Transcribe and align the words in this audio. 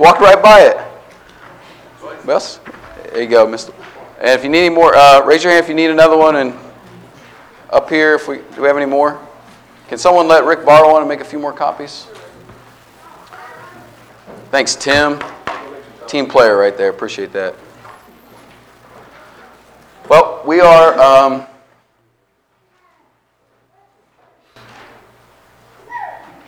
Walked 0.00 0.22
right 0.22 0.42
by 0.42 0.60
it. 0.62 0.78
Bess? 2.24 2.58
There 3.12 3.20
you 3.20 3.28
go, 3.28 3.46
Mr. 3.46 3.74
And 4.18 4.30
if 4.30 4.42
you 4.42 4.48
need 4.48 4.64
any 4.64 4.74
more, 4.74 4.96
uh, 4.96 5.22
raise 5.26 5.44
your 5.44 5.52
hand 5.52 5.62
if 5.62 5.68
you 5.68 5.74
need 5.74 5.90
another 5.90 6.16
one. 6.16 6.36
And 6.36 6.54
up 7.68 7.90
here, 7.90 8.14
if 8.14 8.26
we 8.26 8.38
do 8.38 8.62
we 8.62 8.66
have 8.66 8.78
any 8.78 8.86
more? 8.86 9.20
Can 9.88 9.98
someone 9.98 10.26
let 10.26 10.46
Rick 10.46 10.64
borrow 10.64 10.90
one 10.90 11.02
and 11.02 11.08
make 11.08 11.20
a 11.20 11.24
few 11.24 11.38
more 11.38 11.52
copies? 11.52 12.06
Thanks, 14.50 14.74
Tim. 14.74 15.22
Team 16.06 16.26
player 16.26 16.56
right 16.56 16.78
there. 16.78 16.88
Appreciate 16.88 17.34
that. 17.34 17.54
Well, 20.08 20.42
we 20.46 20.60
are. 20.60 20.98
Um, 20.98 21.46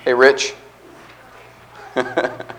hey, 0.06 0.14
Rich. 0.14 0.54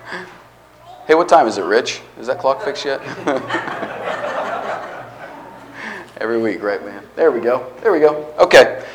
hey, 1.07 1.15
what 1.15 1.27
time 1.27 1.47
is 1.47 1.57
it, 1.57 1.63
Rich? 1.63 2.01
Is 2.19 2.27
that 2.27 2.39
clock 2.39 2.63
fixed 2.63 2.85
yet? 2.85 3.01
Every 6.17 6.41
week, 6.41 6.63
right, 6.63 6.83
man? 6.85 7.03
There 7.15 7.31
we 7.31 7.41
go. 7.41 7.71
There 7.81 7.91
we 7.91 7.99
go. 7.99 8.33
Okay. 8.39 8.85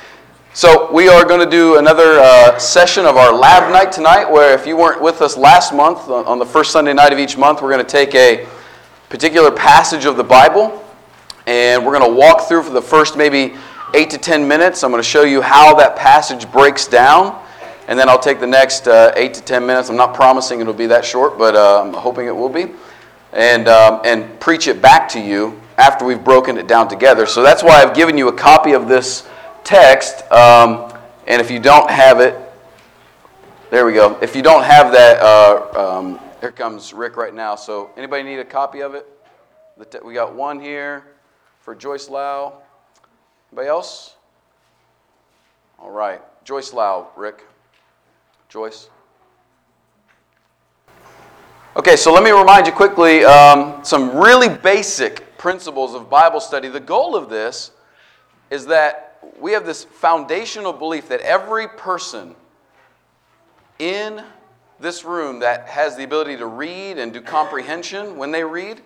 So, 0.55 0.91
we 0.93 1.09
are 1.09 1.25
going 1.25 1.41
to 1.41 1.51
do 1.51 1.79
another 1.79 2.19
uh, 2.19 2.59
session 2.59 3.05
of 3.05 3.17
our 3.17 3.33
lab 3.33 3.73
night 3.73 3.93
tonight, 3.93 4.31
where 4.31 4.55
if 4.55 4.67
you 4.67 4.77
weren't 4.77 5.03
with 5.03 5.23
us 5.23 5.37
last 5.37 5.75
month, 5.75 6.09
on 6.09 6.39
the 6.39 6.47
first 6.47 6.73
Sunday 6.73 6.95
night 6.95 7.13
of 7.13 7.19
each 7.19 7.37
month, 7.37 7.63
we're 7.63 7.71
going 7.71 7.85
to 7.85 7.91
take 7.91 8.15
a 8.15 8.47
particular 9.09 9.51
passage 9.51 10.05
of 10.05 10.17
the 10.17 10.25
Bible 10.25 10.85
and 11.49 11.85
we're 11.85 11.99
going 11.99 12.11
to 12.11 12.15
walk 12.15 12.43
through 12.43 12.63
for 12.63 12.75
the 12.75 12.83
first 12.83 13.17
maybe 13.17 13.57
eight 13.95 14.11
to 14.11 14.19
ten 14.19 14.47
minutes. 14.47 14.85
I'm 14.85 14.91
going 14.91 15.03
to 15.03 15.09
show 15.09 15.23
you 15.23 15.41
how 15.41 15.75
that 15.77 15.97
passage 15.97 16.51
breaks 16.53 16.87
down, 16.87 17.43
and 17.89 17.99
then 17.99 18.09
I'll 18.09 18.19
take 18.19 18.39
the 18.39 18.47
next 18.47 18.87
uh, 18.87 19.13
eight 19.17 19.35
to 19.35 19.43
ten 19.43 19.67
minutes. 19.67 19.89
I'm 19.89 19.97
not 19.97 20.15
promising 20.15 20.61
it'll 20.61 20.75
be 20.75 20.87
that 20.87 21.05
short, 21.05 21.39
but 21.39 21.57
uh, 21.57 21.83
I'm 21.83 21.95
hoping 21.95 22.27
it 22.27 22.37
will 22.37 22.51
be, 22.51 22.67
and 23.33 23.67
um, 23.67 24.03
and 24.05 24.39
preach 24.39 24.69
it 24.69 24.81
back 24.81 25.09
to 25.11 25.21
you 25.21 25.61
after 25.79 26.05
we've 26.05 26.23
broken 26.23 26.59
it 26.59 26.69
down 26.69 26.87
together. 26.87 27.25
So 27.27 27.43
that's 27.43 27.63
why 27.63 27.83
I've 27.83 27.95
given 27.95 28.19
you 28.19 28.29
a 28.29 28.33
copy 28.33 28.73
of 28.73 28.89
this 28.89 29.27
text, 29.65 30.31
um, 30.31 30.93
and 31.27 31.41
if 31.41 31.51
you 31.51 31.59
don't 31.59 31.91
have 31.91 32.21
it, 32.21 32.39
there 33.71 33.87
we 33.87 33.95
go. 33.95 34.19
If 34.21 34.37
you 34.37 34.43
don't 34.43 34.65
have 34.65 34.93
that, 34.93 35.21
uh, 35.23 35.99
um, 35.99 36.21
here 36.41 36.53
comes 36.53 36.93
Rick 36.93 37.17
right 37.17 37.35
now. 37.35 37.57
So 37.57 37.91
anybody 37.97 38.23
need 38.23 38.39
a 38.39 38.45
copy 38.45 38.81
of 38.81 38.95
it? 38.95 39.07
We 40.05 40.13
got 40.13 40.35
one 40.35 40.61
here 40.61 41.05
for 41.61 41.75
Joyce 41.75 42.09
Lau. 42.09 42.61
Anybody 43.51 43.69
else? 43.69 44.17
All 45.79 45.91
right. 45.91 46.21
Joyce 46.45 46.73
Lau, 46.73 47.09
Rick. 47.17 47.45
Joyce. 48.49 48.89
Okay, 51.77 51.97
so 51.97 52.15
let 52.15 52.23
me 52.23 52.31
remind 52.31 52.67
you 52.67 52.73
quickly 52.73 53.23
um, 53.23 53.85
some 53.85 54.17
really 54.17 54.49
basic 54.49 55.37
principles 55.37 55.95
of 55.95 56.09
Bible 56.09 56.41
study. 56.41 56.69
The 56.69 56.81
goal 56.81 57.15
of 57.15 57.29
this 57.29 57.73
is 58.51 58.65
that 58.67 59.19
we 59.39 59.53
have 59.53 59.67
this 59.67 59.85
foundational 59.85 60.73
belief 60.73 61.09
that 61.09 61.21
every 61.21 61.69
person 61.69 62.35
in 63.79 64.25
this 64.81 65.05
room 65.05 65.41
that 65.41 65.69
has 65.69 65.95
the 65.95 66.05
ability 66.05 66.39
to 66.39 66.47
read 66.47 66.97
and 66.97 67.13
do 67.13 67.21
comprehension 67.21 68.17
when 68.17 68.31
they 68.31 68.45
read 68.45 68.81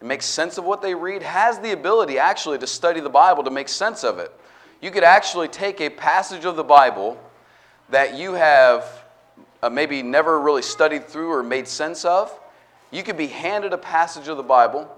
and 0.00 0.08
make 0.08 0.22
sense 0.22 0.58
of 0.58 0.64
what 0.64 0.82
they 0.82 0.94
read 0.94 1.22
has 1.22 1.60
the 1.60 1.70
ability 1.70 2.18
actually 2.18 2.58
to 2.58 2.66
study 2.66 2.98
the 2.98 3.08
Bible 3.08 3.44
to 3.44 3.50
make 3.50 3.68
sense 3.68 4.02
of 4.02 4.18
it. 4.18 4.32
You 4.80 4.90
could 4.90 5.04
actually 5.04 5.46
take 5.46 5.80
a 5.80 5.88
passage 5.88 6.44
of 6.44 6.56
the 6.56 6.64
Bible 6.64 7.16
that 7.90 8.16
you 8.16 8.32
have 8.32 9.03
uh, 9.64 9.70
maybe 9.70 10.02
never 10.02 10.38
really 10.38 10.60
studied 10.60 11.08
through 11.08 11.32
or 11.32 11.42
made 11.42 11.66
sense 11.66 12.04
of. 12.04 12.38
You 12.90 13.02
could 13.02 13.16
be 13.16 13.28
handed 13.28 13.72
a 13.72 13.78
passage 13.78 14.28
of 14.28 14.36
the 14.36 14.42
Bible, 14.42 14.94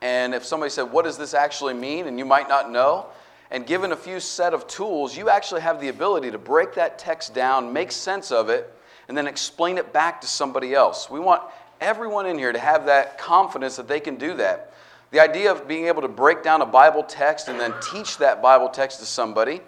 and 0.00 0.32
if 0.32 0.42
somebody 0.42 0.70
said, 0.70 0.84
What 0.84 1.04
does 1.04 1.18
this 1.18 1.34
actually 1.34 1.74
mean? 1.74 2.06
and 2.06 2.18
you 2.18 2.24
might 2.24 2.48
not 2.48 2.70
know, 2.70 3.06
and 3.50 3.66
given 3.66 3.92
a 3.92 3.96
few 3.96 4.18
set 4.18 4.54
of 4.54 4.66
tools, 4.66 5.14
you 5.14 5.28
actually 5.28 5.60
have 5.60 5.82
the 5.82 5.88
ability 5.88 6.30
to 6.30 6.38
break 6.38 6.74
that 6.74 6.98
text 6.98 7.34
down, 7.34 7.74
make 7.74 7.92
sense 7.92 8.32
of 8.32 8.48
it, 8.48 8.72
and 9.08 9.18
then 9.18 9.26
explain 9.26 9.76
it 9.76 9.92
back 9.92 10.22
to 10.22 10.26
somebody 10.26 10.72
else. 10.72 11.10
We 11.10 11.20
want 11.20 11.42
everyone 11.78 12.24
in 12.24 12.38
here 12.38 12.52
to 12.52 12.58
have 12.58 12.86
that 12.86 13.18
confidence 13.18 13.76
that 13.76 13.86
they 13.86 14.00
can 14.00 14.16
do 14.16 14.34
that. 14.36 14.72
The 15.10 15.20
idea 15.20 15.52
of 15.52 15.68
being 15.68 15.88
able 15.88 16.00
to 16.02 16.08
break 16.08 16.42
down 16.42 16.62
a 16.62 16.66
Bible 16.66 17.02
text 17.02 17.48
and 17.48 17.60
then 17.60 17.74
teach 17.82 18.16
that 18.18 18.40
Bible 18.40 18.70
text 18.70 19.00
to 19.00 19.04
somebody 19.04 19.60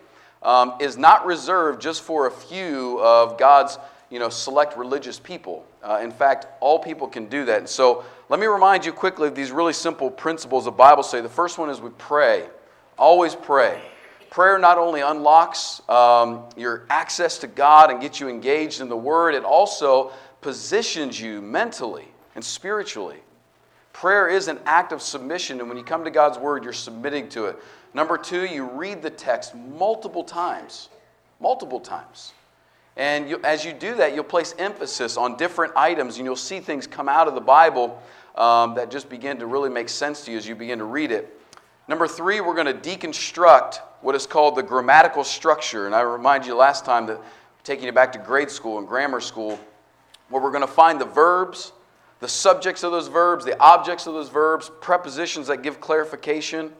um, 0.42 0.74
is 0.80 0.96
not 0.96 1.26
reserved 1.26 1.82
just 1.82 2.02
for 2.02 2.26
a 2.26 2.30
few 2.30 2.98
of 3.02 3.36
God's 3.36 3.76
you 4.12 4.18
know, 4.18 4.28
select 4.28 4.76
religious 4.76 5.18
people. 5.18 5.64
Uh, 5.82 6.00
in 6.02 6.10
fact, 6.10 6.46
all 6.60 6.78
people 6.78 7.08
can 7.08 7.26
do 7.26 7.46
that. 7.46 7.60
And 7.60 7.68
so 7.68 8.04
let 8.28 8.38
me 8.38 8.44
remind 8.44 8.84
you 8.84 8.92
quickly 8.92 9.26
of 9.26 9.34
these 9.34 9.50
really 9.50 9.72
simple 9.72 10.10
principles 10.10 10.66
of 10.66 10.76
Bible 10.76 11.02
say. 11.02 11.22
The 11.22 11.30
first 11.30 11.56
one 11.56 11.70
is 11.70 11.80
we 11.80 11.88
pray. 11.96 12.46
Always 12.98 13.34
pray. 13.34 13.80
Prayer 14.28 14.58
not 14.58 14.76
only 14.76 15.00
unlocks 15.00 15.80
um, 15.88 16.44
your 16.58 16.84
access 16.90 17.38
to 17.38 17.46
God 17.46 17.90
and 17.90 18.02
gets 18.02 18.20
you 18.20 18.28
engaged 18.28 18.82
in 18.82 18.90
the 18.90 18.96
Word, 18.96 19.34
it 19.34 19.44
also 19.44 20.12
positions 20.42 21.18
you 21.18 21.40
mentally 21.40 22.06
and 22.34 22.44
spiritually. 22.44 23.18
Prayer 23.94 24.28
is 24.28 24.46
an 24.46 24.58
act 24.66 24.92
of 24.92 25.00
submission, 25.00 25.58
and 25.58 25.70
when 25.70 25.78
you 25.78 25.84
come 25.84 26.04
to 26.04 26.10
God's 26.10 26.36
Word, 26.38 26.64
you're 26.64 26.74
submitting 26.74 27.30
to 27.30 27.46
it. 27.46 27.56
Number 27.94 28.18
two, 28.18 28.44
you 28.44 28.64
read 28.64 29.00
the 29.00 29.10
text 29.10 29.54
multiple 29.54 30.24
times. 30.24 30.90
Multiple 31.40 31.80
times. 31.80 32.34
And 32.96 33.28
you, 33.28 33.40
as 33.42 33.64
you 33.64 33.72
do 33.72 33.94
that, 33.96 34.14
you'll 34.14 34.24
place 34.24 34.54
emphasis 34.58 35.16
on 35.16 35.36
different 35.36 35.74
items, 35.76 36.18
and 36.18 36.26
you'll 36.26 36.36
see 36.36 36.60
things 36.60 36.86
come 36.86 37.08
out 37.08 37.26
of 37.26 37.34
the 37.34 37.40
Bible 37.40 38.02
um, 38.34 38.74
that 38.74 38.90
just 38.90 39.08
begin 39.08 39.38
to 39.38 39.46
really 39.46 39.70
make 39.70 39.88
sense 39.88 40.24
to 40.24 40.30
you 40.30 40.36
as 40.36 40.46
you 40.46 40.54
begin 40.54 40.78
to 40.78 40.84
read 40.84 41.10
it. 41.10 41.38
Number 41.88 42.06
three, 42.06 42.40
we're 42.40 42.54
going 42.54 42.66
to 42.66 42.74
deconstruct 42.74 43.78
what 44.02 44.14
is 44.14 44.26
called 44.26 44.56
the 44.56 44.62
grammatical 44.62 45.24
structure. 45.24 45.86
And 45.86 45.94
I 45.94 46.00
remind 46.02 46.46
you 46.46 46.54
last 46.54 46.84
time 46.84 47.06
that 47.06 47.20
taking 47.64 47.86
you 47.86 47.92
back 47.92 48.12
to 48.12 48.18
grade 48.18 48.50
school 48.50 48.78
and 48.78 48.86
grammar 48.86 49.20
school, 49.20 49.58
where 50.28 50.42
we're 50.42 50.50
going 50.50 50.66
to 50.66 50.72
find 50.72 51.00
the 51.00 51.06
verbs, 51.06 51.72
the 52.20 52.28
subjects 52.28 52.82
of 52.82 52.92
those 52.92 53.08
verbs, 53.08 53.44
the 53.44 53.58
objects 53.58 54.06
of 54.06 54.14
those 54.14 54.28
verbs, 54.28 54.70
prepositions 54.80 55.46
that 55.46 55.62
give 55.62 55.80
clarification, 55.80 56.72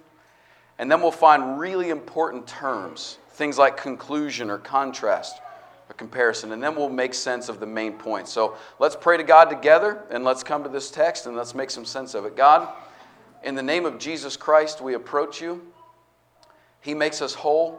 and 0.79 0.91
then 0.91 1.01
we'll 1.01 1.11
find 1.11 1.59
really 1.59 1.91
important 1.91 2.47
terms, 2.47 3.19
things 3.31 3.59
like 3.59 3.77
conclusion 3.77 4.51
or 4.51 4.59
contrast 4.59 5.41
or 5.93 5.95
comparison, 5.95 6.53
and 6.53 6.63
then 6.63 6.75
we'll 6.75 6.89
make 6.89 7.13
sense 7.13 7.49
of 7.49 7.61
the 7.61 7.67
main 7.67 7.93
point. 7.93 8.27
So 8.27 8.57
let's 8.79 8.97
pray 8.97 9.19
to 9.19 9.23
God 9.23 9.51
together 9.51 10.03
and 10.11 10.25
let's 10.25 10.43
come 10.43 10.63
to 10.63 10.69
this 10.71 10.91
text 10.91 11.27
and 11.27 11.37
let's 11.37 11.55
make 11.55 11.71
some 11.71 11.85
sense 11.85 12.15
of 12.15 12.25
it. 12.25 12.35
God, 12.35 12.69
in 13.45 13.55
the 13.55 13.63
name 13.63 13.85
of 13.85 13.99
Jesus 13.99 14.37
Christ, 14.37 14.81
we 14.81 14.95
approach 14.95 15.41
you. 15.41 15.61
He 16.81 16.95
makes 16.95 17.21
us 17.21 17.35
whole. 17.35 17.79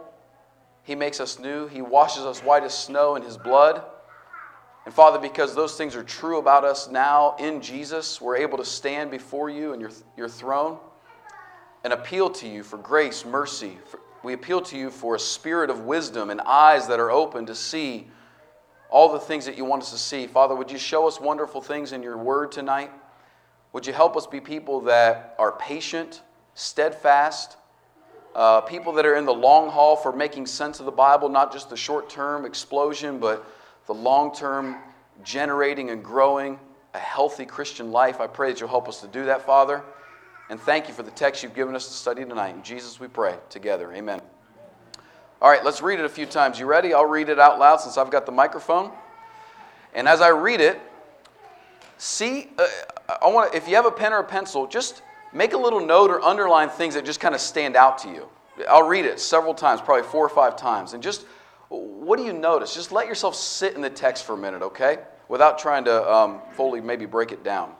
He 0.84 0.94
makes 0.94 1.18
us 1.18 1.38
new. 1.38 1.66
He 1.66 1.82
washes 1.82 2.24
us 2.24 2.40
white 2.40 2.62
as 2.62 2.76
snow 2.76 3.16
in 3.16 3.22
His 3.22 3.36
blood. 3.36 3.82
And 4.84 4.94
Father, 4.94 5.18
because 5.18 5.54
those 5.54 5.76
things 5.76 5.96
are 5.96 6.04
true 6.04 6.38
about 6.38 6.64
us 6.64 6.90
now 6.90 7.34
in 7.38 7.60
Jesus, 7.60 8.20
we're 8.20 8.36
able 8.36 8.58
to 8.58 8.64
stand 8.64 9.10
before 9.10 9.50
you 9.50 9.72
and 9.72 9.80
your, 9.80 9.90
your 10.16 10.28
throne 10.28 10.78
and 11.82 11.92
appeal 11.92 12.30
to 12.30 12.48
you 12.48 12.62
for 12.62 12.76
grace, 12.76 13.24
mercy. 13.24 13.78
For, 13.86 13.98
we 14.24 14.32
appeal 14.32 14.62
to 14.62 14.78
you 14.78 14.90
for 14.90 15.14
a 15.14 15.18
spirit 15.18 15.68
of 15.68 15.80
wisdom 15.80 16.30
and 16.30 16.40
eyes 16.40 16.88
that 16.88 16.98
are 16.98 17.10
open 17.10 17.44
to 17.46 17.54
see 17.54 18.08
all 18.88 19.12
the 19.12 19.18
things 19.18 19.44
that 19.44 19.58
you 19.58 19.64
want 19.64 19.82
us 19.82 19.90
to 19.90 19.98
see. 19.98 20.26
Father, 20.26 20.54
would 20.54 20.70
you 20.70 20.78
show 20.78 21.06
us 21.06 21.20
wonderful 21.20 21.60
things 21.60 21.92
in 21.92 22.02
your 22.02 22.16
word 22.16 22.50
tonight? 22.50 22.90
Would 23.74 23.86
you 23.86 23.92
help 23.92 24.16
us 24.16 24.26
be 24.26 24.40
people 24.40 24.80
that 24.82 25.34
are 25.38 25.52
patient, 25.52 26.22
steadfast, 26.54 27.56
uh, 28.34 28.62
people 28.62 28.92
that 28.94 29.04
are 29.04 29.16
in 29.16 29.26
the 29.26 29.34
long 29.34 29.68
haul 29.68 29.94
for 29.94 30.12
making 30.12 30.46
sense 30.46 30.80
of 30.80 30.86
the 30.86 30.92
Bible, 30.92 31.28
not 31.28 31.52
just 31.52 31.68
the 31.68 31.76
short 31.76 32.08
term 32.08 32.46
explosion, 32.46 33.18
but 33.18 33.44
the 33.86 33.94
long 33.94 34.34
term 34.34 34.76
generating 35.22 35.90
and 35.90 36.02
growing 36.02 36.58
a 36.94 36.98
healthy 36.98 37.44
Christian 37.44 37.92
life. 37.92 38.20
I 38.20 38.26
pray 38.26 38.50
that 38.50 38.60
you'll 38.60 38.70
help 38.70 38.88
us 38.88 39.00
to 39.02 39.06
do 39.06 39.26
that, 39.26 39.44
Father. 39.44 39.82
And 40.54 40.62
thank 40.62 40.86
you 40.86 40.94
for 40.94 41.02
the 41.02 41.10
text 41.10 41.42
you've 41.42 41.52
given 41.52 41.74
us 41.74 41.88
to 41.88 41.92
study 41.92 42.24
tonight. 42.24 42.54
In 42.54 42.62
Jesus, 42.62 43.00
we 43.00 43.08
pray 43.08 43.34
together. 43.50 43.92
Amen. 43.92 44.20
All 45.42 45.50
right, 45.50 45.64
let's 45.64 45.82
read 45.82 45.98
it 45.98 46.04
a 46.04 46.08
few 46.08 46.26
times. 46.26 46.60
You 46.60 46.66
ready? 46.66 46.94
I'll 46.94 47.06
read 47.06 47.28
it 47.28 47.40
out 47.40 47.58
loud 47.58 47.80
since 47.80 47.98
I've 47.98 48.08
got 48.08 48.24
the 48.24 48.30
microphone. 48.30 48.92
And 49.94 50.06
as 50.06 50.20
I 50.20 50.28
read 50.28 50.60
it, 50.60 50.80
see, 51.98 52.50
uh, 52.56 52.68
I 53.20 53.26
want 53.30 53.52
if 53.52 53.66
you 53.66 53.74
have 53.74 53.84
a 53.84 53.90
pen 53.90 54.12
or 54.12 54.20
a 54.20 54.24
pencil, 54.24 54.68
just 54.68 55.02
make 55.32 55.54
a 55.54 55.56
little 55.56 55.84
note 55.84 56.08
or 56.08 56.22
underline 56.22 56.68
things 56.68 56.94
that 56.94 57.04
just 57.04 57.18
kind 57.18 57.34
of 57.34 57.40
stand 57.40 57.74
out 57.74 57.98
to 57.98 58.08
you. 58.08 58.28
I'll 58.68 58.86
read 58.86 59.06
it 59.06 59.18
several 59.18 59.54
times, 59.54 59.80
probably 59.80 60.04
four 60.04 60.24
or 60.24 60.28
five 60.28 60.54
times, 60.54 60.92
and 60.92 61.02
just 61.02 61.26
what 61.68 62.16
do 62.16 62.24
you 62.24 62.32
notice? 62.32 62.76
Just 62.76 62.92
let 62.92 63.08
yourself 63.08 63.34
sit 63.34 63.74
in 63.74 63.80
the 63.80 63.90
text 63.90 64.24
for 64.24 64.34
a 64.34 64.38
minute, 64.38 64.62
okay? 64.62 64.98
Without 65.26 65.58
trying 65.58 65.84
to 65.86 66.12
um, 66.14 66.42
fully 66.52 66.80
maybe 66.80 67.06
break 67.06 67.32
it 67.32 67.42
down. 67.42 67.72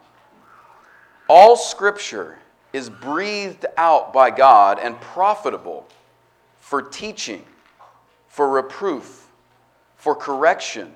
All 1.28 1.54
scripture 1.56 2.40
is 2.74 2.90
breathed 2.90 3.64
out 3.76 4.12
by 4.12 4.30
God 4.30 4.80
and 4.80 5.00
profitable 5.00 5.86
for 6.58 6.82
teaching, 6.82 7.44
for 8.26 8.48
reproof, 8.50 9.28
for 9.96 10.16
correction, 10.16 10.92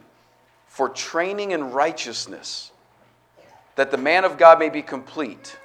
for 0.67 0.89
training 0.89 1.53
in 1.53 1.71
righteousness 1.71 2.73
that 3.77 3.93
the 3.93 3.97
man 3.97 4.25
of 4.25 4.37
God 4.37 4.59
may 4.59 4.71
be 4.71 4.83
complete, 4.83 5.57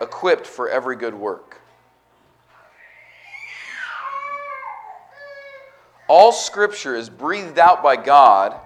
equipped 0.00 0.46
for 0.46 0.70
every 0.70 0.96
good 0.96 1.12
work. 1.12 1.60
All 6.08 6.32
scripture 6.32 6.96
is 6.96 7.10
breathed 7.10 7.58
out 7.58 7.82
by 7.82 7.96
God 7.96 8.58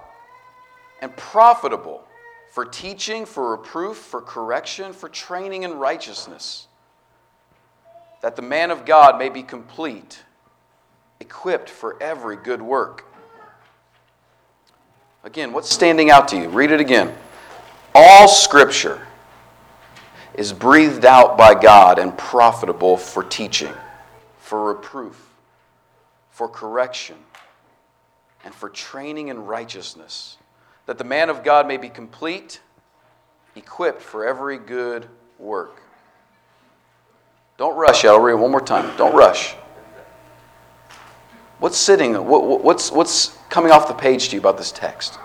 and 1.01 1.13
profitable 1.17 2.07
for 2.49 2.63
teaching, 2.63 3.25
for 3.25 3.51
reproof, 3.51 3.97
for 3.97 4.21
correction, 4.21 4.93
for 4.93 5.09
training 5.09 5.63
in 5.63 5.73
righteousness, 5.73 6.67
that 8.21 8.35
the 8.35 8.41
man 8.41 8.71
of 8.71 8.85
God 8.85 9.17
may 9.17 9.29
be 9.29 9.43
complete, 9.43 10.23
equipped 11.19 11.69
for 11.69 12.01
every 12.01 12.35
good 12.35 12.61
work. 12.61 13.05
Again, 15.23 15.53
what's 15.53 15.69
standing 15.69 16.09
out 16.09 16.27
to 16.29 16.37
you? 16.37 16.49
Read 16.49 16.71
it 16.71 16.79
again. 16.79 17.13
All 17.93 18.27
scripture 18.27 19.05
is 20.33 20.53
breathed 20.53 21.05
out 21.05 21.37
by 21.37 21.53
God 21.53 21.99
and 21.99 22.17
profitable 22.17 22.95
for 22.95 23.23
teaching, 23.23 23.73
for 24.39 24.73
reproof, 24.73 25.33
for 26.29 26.47
correction, 26.47 27.17
and 28.45 28.53
for 28.53 28.69
training 28.69 29.27
in 29.29 29.45
righteousness 29.45 30.37
that 30.87 30.97
the 30.97 31.03
man 31.03 31.29
of 31.29 31.43
God 31.43 31.67
may 31.67 31.77
be 31.77 31.89
complete, 31.89 32.61
equipped 33.55 34.01
for 34.01 34.25
every 34.25 34.57
good 34.57 35.07
work. 35.37 35.81
Don't 37.57 37.75
rush, 37.75 38.05
I'll 38.05 38.19
read 38.19 38.33
it 38.33 38.37
one 38.37 38.51
more 38.51 38.61
time. 38.61 38.95
Don't 38.97 39.15
rush. 39.15 39.55
What's 41.59 41.77
sitting, 41.77 42.13
what, 42.13 42.63
what's, 42.63 42.91
what's 42.91 43.37
coming 43.49 43.71
off 43.71 43.87
the 43.87 43.95
page 43.95 44.29
to 44.29 44.35
you 44.35 44.39
about 44.39 44.57
this 44.57 44.71
text? 44.71 45.15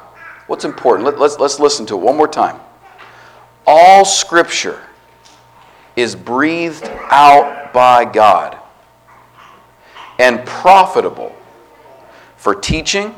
What's 0.47 0.65
important? 0.65 1.05
Let, 1.05 1.19
let's, 1.19 1.39
let's 1.39 1.61
listen 1.61 1.85
to 1.87 1.95
it 1.95 2.01
one 2.01 2.17
more 2.17 2.29
time. 2.29 2.59
All 3.67 4.05
scripture 4.05 4.83
is 5.95 6.17
breathed 6.17 6.85
out 7.11 7.73
by 7.75 8.07
God 8.07 8.57
and 10.19 10.45
profitable 10.47 11.35
for 12.37 12.55
teaching, 12.55 13.15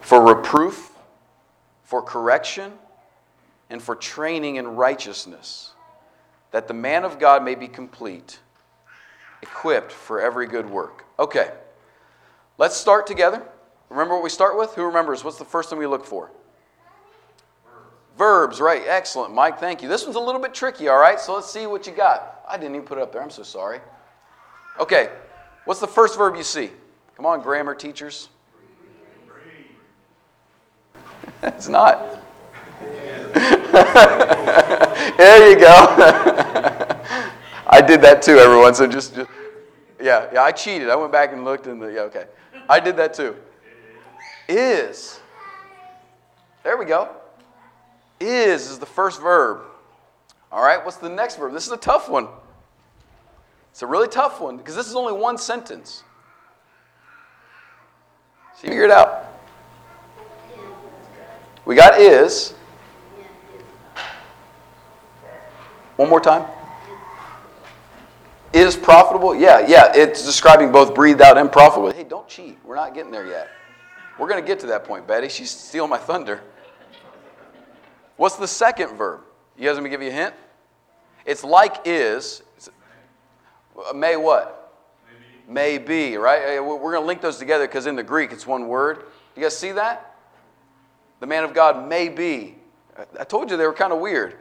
for 0.00 0.34
reproof, 0.34 0.92
for 1.82 2.00
correction 2.00 2.72
and 3.68 3.82
for 3.82 3.96
training 3.96 4.56
in 4.56 4.68
righteousness, 4.76 5.72
that 6.50 6.68
the 6.68 6.74
man 6.74 7.04
of 7.04 7.18
God 7.18 7.44
may 7.44 7.54
be 7.54 7.68
complete, 7.68 8.40
equipped 9.42 9.92
for 9.92 10.20
every 10.20 10.46
good 10.46 10.68
work. 10.68 11.04
Okay, 11.18 11.50
let's 12.58 12.76
start 12.76 13.06
together. 13.06 13.42
Remember 13.88 14.14
what 14.14 14.22
we 14.22 14.30
start 14.30 14.56
with? 14.56 14.74
Who 14.74 14.84
remembers? 14.84 15.24
What's 15.24 15.38
the 15.38 15.44
first 15.44 15.70
thing 15.70 15.78
we 15.78 15.86
look 15.86 16.04
for? 16.04 16.30
Verbs, 18.16 18.60
right. 18.60 18.82
Excellent, 18.86 19.34
Mike. 19.34 19.58
Thank 19.58 19.82
you. 19.82 19.88
This 19.88 20.04
one's 20.04 20.16
a 20.16 20.20
little 20.20 20.40
bit 20.40 20.52
tricky, 20.52 20.88
all 20.88 20.98
right? 20.98 21.18
So 21.18 21.34
let's 21.34 21.50
see 21.50 21.66
what 21.66 21.86
you 21.86 21.92
got. 21.92 22.44
I 22.48 22.56
didn't 22.56 22.74
even 22.74 22.86
put 22.86 22.98
it 22.98 23.02
up 23.02 23.12
there. 23.12 23.22
I'm 23.22 23.30
so 23.30 23.42
sorry. 23.42 23.80
Okay, 24.78 25.10
what's 25.64 25.80
the 25.80 25.86
first 25.86 26.16
verb 26.16 26.36
you 26.36 26.42
see? 26.42 26.70
Come 27.16 27.26
on, 27.26 27.42
grammar 27.42 27.74
teachers. 27.74 28.28
it's 31.42 31.68
not. 31.68 32.18
there 35.16 35.50
you 35.50 35.58
go. 35.58 36.26
I 37.72 37.80
did 37.80 38.02
that 38.02 38.20
too, 38.20 38.36
everyone. 38.36 38.74
So 38.74 38.88
just, 38.88 39.14
just, 39.14 39.30
yeah, 40.00 40.28
yeah. 40.32 40.42
I 40.42 40.50
cheated. 40.50 40.90
I 40.90 40.96
went 40.96 41.12
back 41.12 41.32
and 41.32 41.44
looked 41.44 41.68
in 41.68 41.78
the. 41.78 41.86
Yeah, 41.86 42.00
okay. 42.00 42.26
I 42.68 42.80
did 42.80 42.96
that 42.96 43.14
too. 43.14 43.36
Is. 44.48 45.20
There 46.64 46.76
we 46.76 46.84
go. 46.84 47.08
Is 48.18 48.70
is 48.70 48.80
the 48.80 48.86
first 48.86 49.22
verb. 49.22 49.62
All 50.50 50.62
right. 50.62 50.84
What's 50.84 50.96
the 50.96 51.08
next 51.08 51.36
verb? 51.36 51.52
This 51.52 51.66
is 51.66 51.72
a 51.72 51.76
tough 51.76 52.08
one. 52.08 52.26
It's 53.70 53.82
a 53.82 53.86
really 53.86 54.08
tough 54.08 54.40
one 54.40 54.56
because 54.56 54.74
this 54.74 54.88
is 54.88 54.96
only 54.96 55.12
one 55.12 55.38
sentence. 55.38 56.02
So 58.56 58.66
figure 58.66 58.82
it 58.82 58.90
out. 58.90 59.26
We 61.64 61.76
got 61.76 62.00
is. 62.00 62.50
One 65.96 66.10
more 66.10 66.20
time. 66.20 66.46
Is 68.52 68.76
profitable? 68.76 69.34
Yeah, 69.34 69.64
yeah. 69.66 69.92
It's 69.94 70.24
describing 70.24 70.72
both 70.72 70.94
breathed 70.94 71.20
out 71.20 71.38
and 71.38 71.50
profitable. 71.50 71.92
Hey, 71.92 72.04
don't 72.04 72.26
cheat. 72.28 72.58
We're 72.64 72.74
not 72.74 72.94
getting 72.94 73.12
there 73.12 73.26
yet. 73.26 73.48
We're 74.18 74.28
going 74.28 74.42
to 74.42 74.46
get 74.46 74.60
to 74.60 74.66
that 74.66 74.84
point, 74.84 75.06
Betty. 75.06 75.28
She's 75.28 75.50
stealing 75.50 75.90
my 75.90 75.98
thunder. 75.98 76.42
What's 78.16 78.36
the 78.36 78.48
second 78.48 78.96
verb? 78.96 79.20
You 79.56 79.66
guys 79.66 79.74
want 79.74 79.84
me 79.84 79.90
to 79.90 79.96
give 79.96 80.02
you 80.02 80.10
a 80.10 80.12
hint? 80.12 80.34
It's 81.24 81.44
like 81.44 81.76
is. 81.84 82.42
Uh, 83.76 83.92
may 83.94 84.16
what? 84.16 84.74
May 85.48 85.78
be, 85.78 86.16
right? 86.16 86.60
We're 86.60 86.78
going 86.78 87.02
to 87.02 87.06
link 87.06 87.20
those 87.20 87.38
together 87.38 87.66
because 87.66 87.86
in 87.86 87.96
the 87.96 88.02
Greek 88.02 88.32
it's 88.32 88.46
one 88.46 88.68
word. 88.68 89.04
You 89.36 89.42
guys 89.42 89.56
see 89.56 89.72
that? 89.72 90.10
the 91.20 91.26
man 91.26 91.44
of 91.44 91.54
God 91.54 91.88
may 91.88 92.08
be. 92.08 92.56
I 93.18 93.24
told 93.24 93.50
you 93.50 93.56
they 93.56 93.66
were 93.66 93.72
kind 93.72 93.92
of 93.92 94.00
weird. 94.00 94.36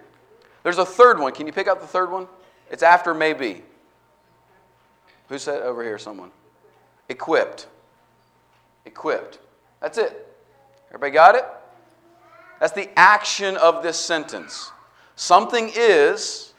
There's 0.64 0.78
a 0.78 0.86
third 0.86 1.20
one. 1.20 1.34
Can 1.34 1.46
you 1.46 1.54
pick 1.54 1.68
out 1.68 1.80
the 1.80 1.88
third 1.88 2.12
one? 2.12 2.28
It's 2.72 2.84
after 2.84 3.14
may 3.14 3.34
be. 3.34 3.62
Who 5.30 5.38
said 5.38 5.62
over 5.62 5.84
here? 5.84 5.98
Someone. 5.98 6.32
Equipped. 7.08 7.68
Equipped. 8.86 9.40
That's 9.80 9.98
it. 9.98 10.28
Everybody 10.90 11.12
got 11.12 11.36
it? 11.36 11.46
That's 12.60 12.74
the 12.74 12.90
action 12.98 13.56
of 13.58 13.84
this 13.84 13.98
sentence. 13.98 14.72
Something 15.16 15.72
is, 15.76 16.54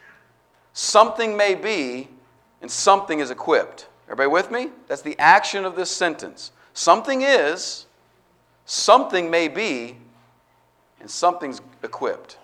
something 0.73 1.37
may 1.37 1.55
be, 1.55 2.09
and 2.63 2.71
something 2.71 3.21
is 3.21 3.31
equipped. 3.31 3.89
Everybody 4.07 4.29
with 4.29 4.51
me? 4.51 4.71
That's 4.87 5.03
the 5.03 5.19
action 5.19 5.65
of 5.65 5.77
this 5.77 5.91
sentence. 5.91 6.53
Something 6.73 7.23
is, 7.23 7.87
something 8.65 9.31
may 9.31 9.49
be, 9.49 9.97
and 11.01 11.11
something's 11.11 11.61
equipped. 11.83 12.39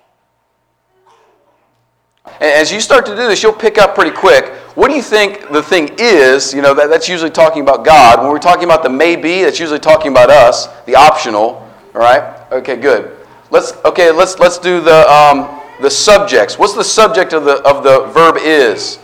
As 2.40 2.73
you 2.73 2.81
start 2.81 3.06
to 3.06 3.12
do 3.12 3.28
this, 3.28 3.43
you'll 3.43 3.52
pick 3.52 3.78
up 3.78 3.94
pretty 3.94 4.11
quick. 4.11 4.52
What 4.76 4.88
do 4.88 4.94
you 4.94 5.02
think 5.02 5.50
the 5.50 5.62
thing 5.62 5.90
is? 5.99 6.52
You 6.52 6.61
know, 6.61 6.75
that, 6.75 6.90
that's 6.90 7.08
usually 7.08 7.31
talking 7.31 7.62
about 7.62 7.82
God. 7.82 8.20
When 8.20 8.28
we're 8.28 8.38
talking 8.38 8.64
about 8.64 8.82
the 8.82 8.90
maybe, 8.90 9.43
that's 9.43 9.58
usually 9.58 9.81
talking 9.81 10.12
about 10.12 10.28
us, 10.28 10.67
the 10.84 10.94
optional. 10.94 11.67
All 11.94 12.00
right? 12.00 12.46
Okay, 12.52 12.76
good. 12.76 13.17
Let's 13.50 13.73
okay, 13.87 14.11
let's 14.11 14.38
let's 14.38 14.58
do 14.58 14.82
the 14.82 15.11
um, 15.11 15.62
the 15.81 15.90
subjects. 15.90 16.58
What's 16.58 16.75
the 16.75 16.84
subject 16.84 17.33
of 17.33 17.45
the 17.47 17.62
of 17.62 17.85
the 17.85 18.04
verb 18.12 18.37
is? 18.38 18.99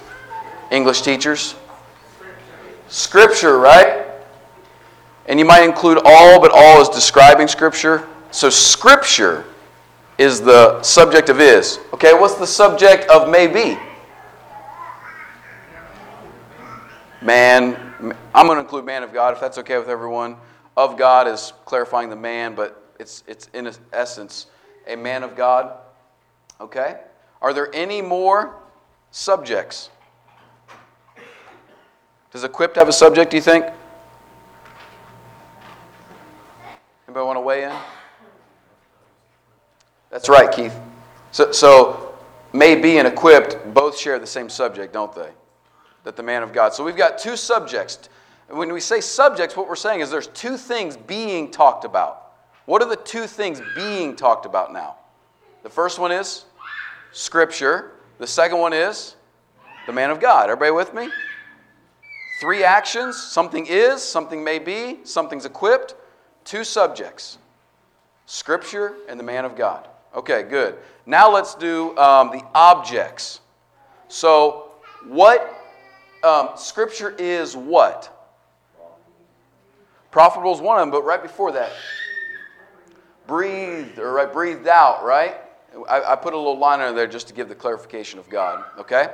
English 0.70 1.00
teachers? 1.00 1.54
Scripture, 2.88 3.58
right? 3.58 4.04
And 5.26 5.38
you 5.38 5.46
might 5.46 5.62
include 5.62 5.98
all, 6.04 6.38
but 6.38 6.50
all 6.52 6.82
is 6.82 6.90
describing 6.90 7.48
scripture. 7.48 8.06
So, 8.30 8.50
Scripture 8.50 9.46
is 10.18 10.42
the 10.42 10.82
subject 10.82 11.30
of 11.30 11.40
is. 11.40 11.78
Okay, 11.94 12.12
what's 12.12 12.34
the 12.34 12.46
subject 12.46 13.08
of 13.08 13.30
maybe? 13.30 13.78
Man, 17.22 18.16
I'm 18.34 18.46
going 18.46 18.56
to 18.56 18.62
include 18.62 18.84
man 18.84 19.04
of 19.04 19.12
God 19.12 19.32
if 19.32 19.40
that's 19.40 19.56
okay 19.58 19.78
with 19.78 19.88
everyone. 19.88 20.36
Of 20.76 20.98
God 20.98 21.28
is 21.28 21.52
clarifying 21.64 22.10
the 22.10 22.16
man, 22.16 22.56
but 22.56 22.92
it's, 22.98 23.22
it's 23.28 23.48
in 23.54 23.70
essence 23.92 24.46
a 24.88 24.96
man 24.96 25.22
of 25.22 25.36
God. 25.36 25.76
Okay? 26.60 26.98
Are 27.40 27.54
there 27.54 27.72
any 27.72 28.02
more 28.02 28.56
subjects? 29.12 29.90
Does 32.32 32.42
equipped 32.42 32.74
have 32.76 32.88
a 32.88 32.92
subject, 32.92 33.30
do 33.30 33.36
you 33.36 33.42
think? 33.42 33.66
Anybody 37.06 37.24
want 37.24 37.36
to 37.36 37.40
weigh 37.40 37.64
in? 37.64 37.72
That's 40.10 40.28
right, 40.28 40.50
Keith. 40.50 40.76
So, 41.30 41.52
so 41.52 42.18
may 42.52 42.74
be 42.74 42.98
and 42.98 43.06
equipped 43.06 43.72
both 43.72 43.96
share 43.96 44.18
the 44.18 44.26
same 44.26 44.48
subject, 44.48 44.92
don't 44.92 45.14
they? 45.14 45.30
That 46.04 46.16
the 46.16 46.22
man 46.22 46.42
of 46.42 46.52
God. 46.52 46.74
So 46.74 46.84
we've 46.84 46.96
got 46.96 47.18
two 47.18 47.36
subjects. 47.36 48.08
When 48.48 48.72
we 48.72 48.80
say 48.80 49.00
subjects, 49.00 49.56
what 49.56 49.68
we're 49.68 49.76
saying 49.76 50.00
is 50.00 50.10
there's 50.10 50.26
two 50.28 50.56
things 50.56 50.96
being 50.96 51.50
talked 51.50 51.84
about. 51.84 52.32
What 52.66 52.82
are 52.82 52.88
the 52.88 52.96
two 52.96 53.26
things 53.26 53.60
being 53.74 54.16
talked 54.16 54.46
about 54.46 54.72
now? 54.72 54.96
The 55.62 55.70
first 55.70 55.98
one 55.98 56.12
is 56.12 56.44
Scripture. 57.12 57.92
The 58.18 58.26
second 58.26 58.58
one 58.58 58.72
is 58.72 59.16
the 59.86 59.92
man 59.92 60.10
of 60.10 60.20
God. 60.20 60.44
Everybody 60.50 60.72
with 60.72 60.94
me? 60.94 61.08
Three 62.40 62.64
actions 62.64 63.16
something 63.16 63.66
is, 63.66 64.02
something 64.02 64.42
may 64.42 64.58
be, 64.58 64.98
something's 65.04 65.44
equipped. 65.44 65.94
Two 66.44 66.64
subjects 66.64 67.38
Scripture 68.26 68.94
and 69.08 69.18
the 69.18 69.24
man 69.24 69.44
of 69.44 69.56
God. 69.56 69.88
Okay, 70.14 70.42
good. 70.42 70.76
Now 71.06 71.30
let's 71.30 71.54
do 71.54 71.96
um, 71.96 72.30
the 72.30 72.42
objects. 72.54 73.40
So, 74.08 74.72
what 75.06 75.61
um, 76.22 76.50
Scripture 76.56 77.14
is 77.18 77.56
what? 77.56 78.18
Profitable 80.10 80.54
is 80.54 80.60
one 80.60 80.78
of 80.78 80.82
them, 80.82 80.90
but 80.90 81.04
right 81.04 81.22
before 81.22 81.52
that, 81.52 81.72
breathed 83.26 83.98
or 83.98 84.12
right, 84.12 84.32
breathed 84.32 84.68
out, 84.68 85.04
right? 85.04 85.36
I, 85.88 86.12
I 86.12 86.16
put 86.16 86.34
a 86.34 86.36
little 86.36 86.58
line 86.58 86.80
under 86.80 86.94
there 86.94 87.06
just 87.06 87.28
to 87.28 87.34
give 87.34 87.48
the 87.48 87.54
clarification 87.54 88.18
of 88.18 88.28
God, 88.28 88.62
okay? 88.78 89.08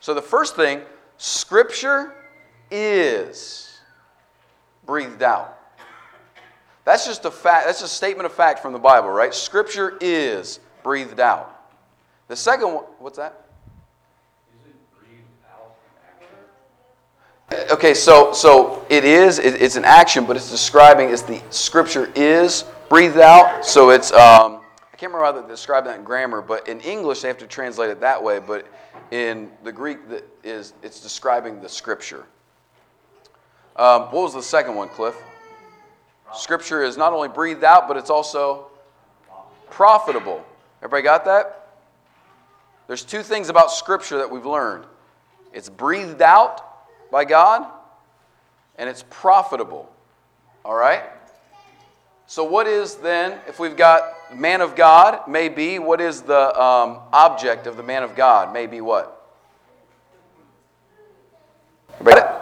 So 0.00 0.14
the 0.14 0.22
first 0.22 0.56
thing, 0.56 0.80
Scripture 1.18 2.14
is 2.70 3.78
breathed 4.86 5.22
out. 5.22 5.58
That's 6.84 7.06
just 7.06 7.26
a 7.26 7.30
fact, 7.30 7.66
that's 7.66 7.82
a 7.82 7.88
statement 7.88 8.24
of 8.26 8.32
fact 8.32 8.60
from 8.60 8.72
the 8.72 8.78
Bible, 8.78 9.10
right? 9.10 9.34
Scripture 9.34 9.98
is 10.00 10.58
breathed 10.82 11.20
out. 11.20 11.54
The 12.28 12.36
second 12.36 12.72
one, 12.72 12.84
what's 12.98 13.18
that? 13.18 13.49
Okay, 17.70 17.94
so 17.94 18.32
so 18.32 18.86
it 18.88 19.04
is. 19.04 19.38
It, 19.38 19.60
it's 19.60 19.76
an 19.76 19.84
action, 19.84 20.24
but 20.24 20.36
it's 20.36 20.50
describing. 20.50 21.10
It's 21.10 21.22
the 21.22 21.42
scripture 21.50 22.10
is 22.14 22.64
breathed 22.88 23.18
out. 23.18 23.66
So 23.66 23.90
it's. 23.90 24.12
Um, 24.12 24.60
I 24.92 24.96
can't 24.96 25.12
remember 25.12 25.24
how 25.24 25.46
to 25.46 25.48
describe 25.48 25.84
that 25.84 25.98
in 25.98 26.04
grammar, 26.04 26.42
but 26.42 26.68
in 26.68 26.80
English 26.80 27.22
they 27.22 27.28
have 27.28 27.38
to 27.38 27.46
translate 27.46 27.90
it 27.90 28.00
that 28.00 28.22
way. 28.22 28.38
But 28.38 28.66
in 29.10 29.50
the 29.64 29.72
Greek, 29.72 30.08
that 30.08 30.24
is 30.44 30.74
it's 30.82 31.00
describing 31.00 31.60
the 31.60 31.68
scripture. 31.68 32.24
Um, 33.76 34.02
what 34.02 34.22
was 34.22 34.34
the 34.34 34.42
second 34.42 34.74
one, 34.74 34.88
Cliff? 34.88 35.16
Scripture 36.34 36.82
is 36.82 36.96
not 36.96 37.12
only 37.12 37.28
breathed 37.28 37.64
out, 37.64 37.88
but 37.88 37.96
it's 37.96 38.10
also 38.10 38.68
profitable. 39.70 40.44
Everybody 40.82 41.02
got 41.02 41.24
that? 41.24 41.68
There's 42.86 43.04
two 43.04 43.22
things 43.22 43.48
about 43.48 43.70
Scripture 43.72 44.18
that 44.18 44.30
we've 44.30 44.46
learned 44.46 44.84
it's 45.52 45.68
breathed 45.68 46.22
out 46.22 46.69
by 47.10 47.24
God, 47.24 47.66
and 48.76 48.88
it's 48.88 49.04
profitable. 49.10 49.90
All 50.64 50.74
right? 50.74 51.02
So, 52.26 52.44
what 52.44 52.66
is 52.66 52.96
then, 52.96 53.38
if 53.48 53.58
we've 53.58 53.76
got 53.76 54.02
man 54.34 54.60
of 54.60 54.76
God, 54.76 55.26
maybe, 55.26 55.78
what 55.78 56.00
is 56.00 56.22
the 56.22 56.60
um, 56.60 57.00
object 57.12 57.66
of 57.66 57.76
the 57.76 57.82
man 57.82 58.02
of 58.02 58.14
God? 58.14 58.52
Maybe 58.52 58.80
what? 58.80 59.16
Everybody 62.00 62.40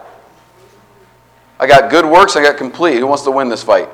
I 1.60 1.66
got 1.66 1.90
good 1.90 2.06
works, 2.06 2.36
I 2.36 2.42
got 2.42 2.56
complete. 2.56 2.98
Who 2.98 3.06
wants 3.06 3.24
to 3.24 3.32
win 3.32 3.48
this 3.48 3.64
fight? 3.64 3.88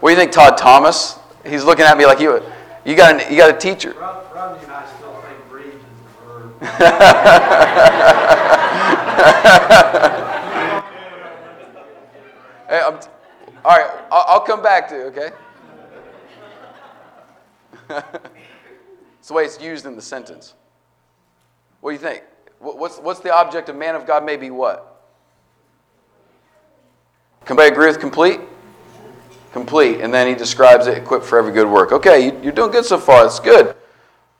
What 0.00 0.10
do 0.10 0.10
you 0.10 0.16
think, 0.16 0.32
Todd 0.32 0.58
Thomas? 0.58 1.18
He's 1.44 1.64
looking 1.64 1.84
at 1.84 1.96
me 1.96 2.06
like 2.06 2.18
you. 2.18 2.42
You 2.84 2.96
got 2.96 3.22
a, 3.22 3.30
you 3.30 3.36
got 3.36 3.54
a 3.54 3.58
teacher. 3.58 3.94
Rodney 3.98 4.62
and 4.64 4.72
I 4.72 4.86
still 4.96 5.14
think 5.22 5.48
breathe 5.48 5.74
is 5.74 5.80
the 6.60 6.70
verb. 6.70 8.22
hey, 9.16 9.22
I'm, 12.68 13.00
all 13.64 13.76
right, 13.76 13.90
I'll, 14.10 14.40
come 14.40 14.62
back 14.62 14.88
to 14.90 14.94
you. 14.94 15.02
Okay. 15.04 15.30
it's 19.18 19.28
the 19.28 19.34
way 19.34 19.44
it's 19.44 19.58
used 19.60 19.86
in 19.86 19.96
the 19.96 20.02
sentence. 20.02 20.54
What 21.80 21.92
do 21.92 21.94
you 21.94 22.00
think? 22.00 22.24
What's, 22.58 22.98
what's 22.98 23.20
the 23.20 23.34
object 23.34 23.70
of 23.70 23.76
man 23.76 23.94
of 23.94 24.06
God? 24.06 24.24
Maybe 24.24 24.50
what? 24.50 25.02
Can 27.46 27.54
Everybody 27.54 27.72
agree 27.72 27.86
with 27.86 28.00
complete? 28.00 28.40
Complete. 29.52 30.00
And 30.00 30.12
then 30.12 30.26
he 30.26 30.34
describes 30.34 30.88
it 30.88 30.98
equipped 30.98 31.24
for 31.24 31.38
every 31.38 31.52
good 31.52 31.68
work. 31.68 31.92
Okay, 31.92 32.38
you're 32.42 32.52
doing 32.52 32.70
good 32.70 32.84
so 32.84 32.98
far. 32.98 33.22
That's 33.22 33.40
good. 33.40 33.74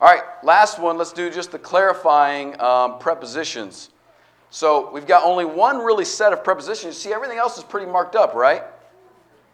All 0.00 0.08
right, 0.08 0.24
last 0.42 0.78
one. 0.78 0.98
Let's 0.98 1.12
do 1.12 1.30
just 1.30 1.52
the 1.52 1.58
clarifying 1.58 2.60
um, 2.60 2.98
prepositions. 2.98 3.90
So 4.56 4.88
we've 4.90 5.06
got 5.06 5.22
only 5.22 5.44
one 5.44 5.84
really 5.84 6.06
set 6.06 6.32
of 6.32 6.42
prepositions. 6.42 6.94
You 6.94 7.10
see, 7.10 7.12
everything 7.12 7.36
else 7.36 7.58
is 7.58 7.62
pretty 7.62 7.92
marked 7.92 8.16
up, 8.16 8.34
right? 8.34 8.62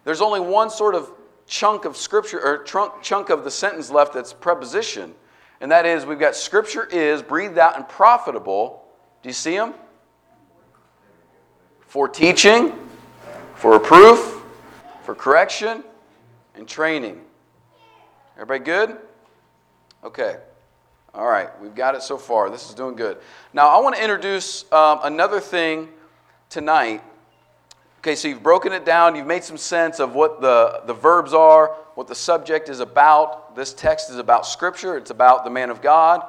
There's 0.05 0.21
only 0.21 0.39
one 0.39 0.69
sort 0.69 0.95
of 0.95 1.11
chunk 1.45 1.83
of 1.83 1.97
scripture 1.97 2.39
or 2.39 2.59
trunk, 2.59 3.01
chunk 3.01 3.29
of 3.29 3.43
the 3.43 3.51
sentence 3.51 3.91
left 3.91 4.13
that's 4.13 4.31
preposition. 4.31 5.13
And 5.59 5.69
that 5.73 5.85
is 5.85 6.05
we've 6.05 6.21
got 6.21 6.37
scripture 6.37 6.85
is 6.85 7.21
breathed 7.21 7.57
out 7.57 7.75
and 7.75 7.85
profitable. 7.85 8.85
Do 9.21 9.27
you 9.27 9.33
see 9.33 9.57
them? 9.57 9.73
For 11.81 12.07
teaching, 12.07 12.71
for 13.55 13.73
reproof, 13.73 14.41
for 15.01 15.15
correction, 15.15 15.83
and 16.55 16.65
training. 16.65 17.19
Everybody 18.37 18.63
good? 18.63 18.97
Okay. 20.05 20.37
All 21.15 21.27
right, 21.27 21.49
we've 21.61 21.75
got 21.75 21.93
it 21.93 22.01
so 22.01 22.17
far. 22.17 22.49
This 22.49 22.67
is 22.67 22.73
doing 22.73 22.95
good. 22.95 23.17
Now, 23.53 23.67
I 23.67 23.79
want 23.81 23.95
to 23.95 24.01
introduce 24.01 24.65
um, 24.71 24.99
another 25.03 25.39
thing 25.39 25.89
tonight. 26.49 27.03
Okay, 27.99 28.15
so 28.15 28.27
you've 28.27 28.41
broken 28.41 28.73
it 28.73 28.83
down, 28.83 29.15
you've 29.15 29.27
made 29.27 29.43
some 29.43 29.57
sense 29.57 29.99
of 29.99 30.15
what 30.15 30.41
the, 30.41 30.81
the 30.87 30.93
verbs 30.93 31.31
are, 31.35 31.67
what 31.93 32.07
the 32.07 32.15
subject 32.15 32.67
is 32.67 32.79
about. 32.79 33.55
This 33.55 33.73
text 33.73 34.09
is 34.09 34.17
about 34.17 34.47
Scripture, 34.47 34.97
it's 34.97 35.11
about 35.11 35.43
the 35.43 35.51
man 35.51 35.69
of 35.69 35.83
God. 35.83 36.25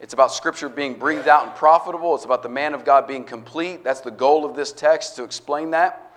It's 0.00 0.14
about 0.14 0.32
Scripture 0.32 0.70
being 0.70 0.94
breathed 0.94 1.28
out 1.28 1.46
and 1.46 1.54
profitable. 1.54 2.14
It's 2.14 2.24
about 2.24 2.42
the 2.42 2.48
man 2.48 2.72
of 2.72 2.86
God 2.86 3.06
being 3.06 3.24
complete. 3.24 3.84
That's 3.84 4.00
the 4.00 4.10
goal 4.10 4.46
of 4.46 4.56
this 4.56 4.72
text 4.72 5.14
to 5.16 5.24
explain 5.24 5.70
that. 5.72 6.10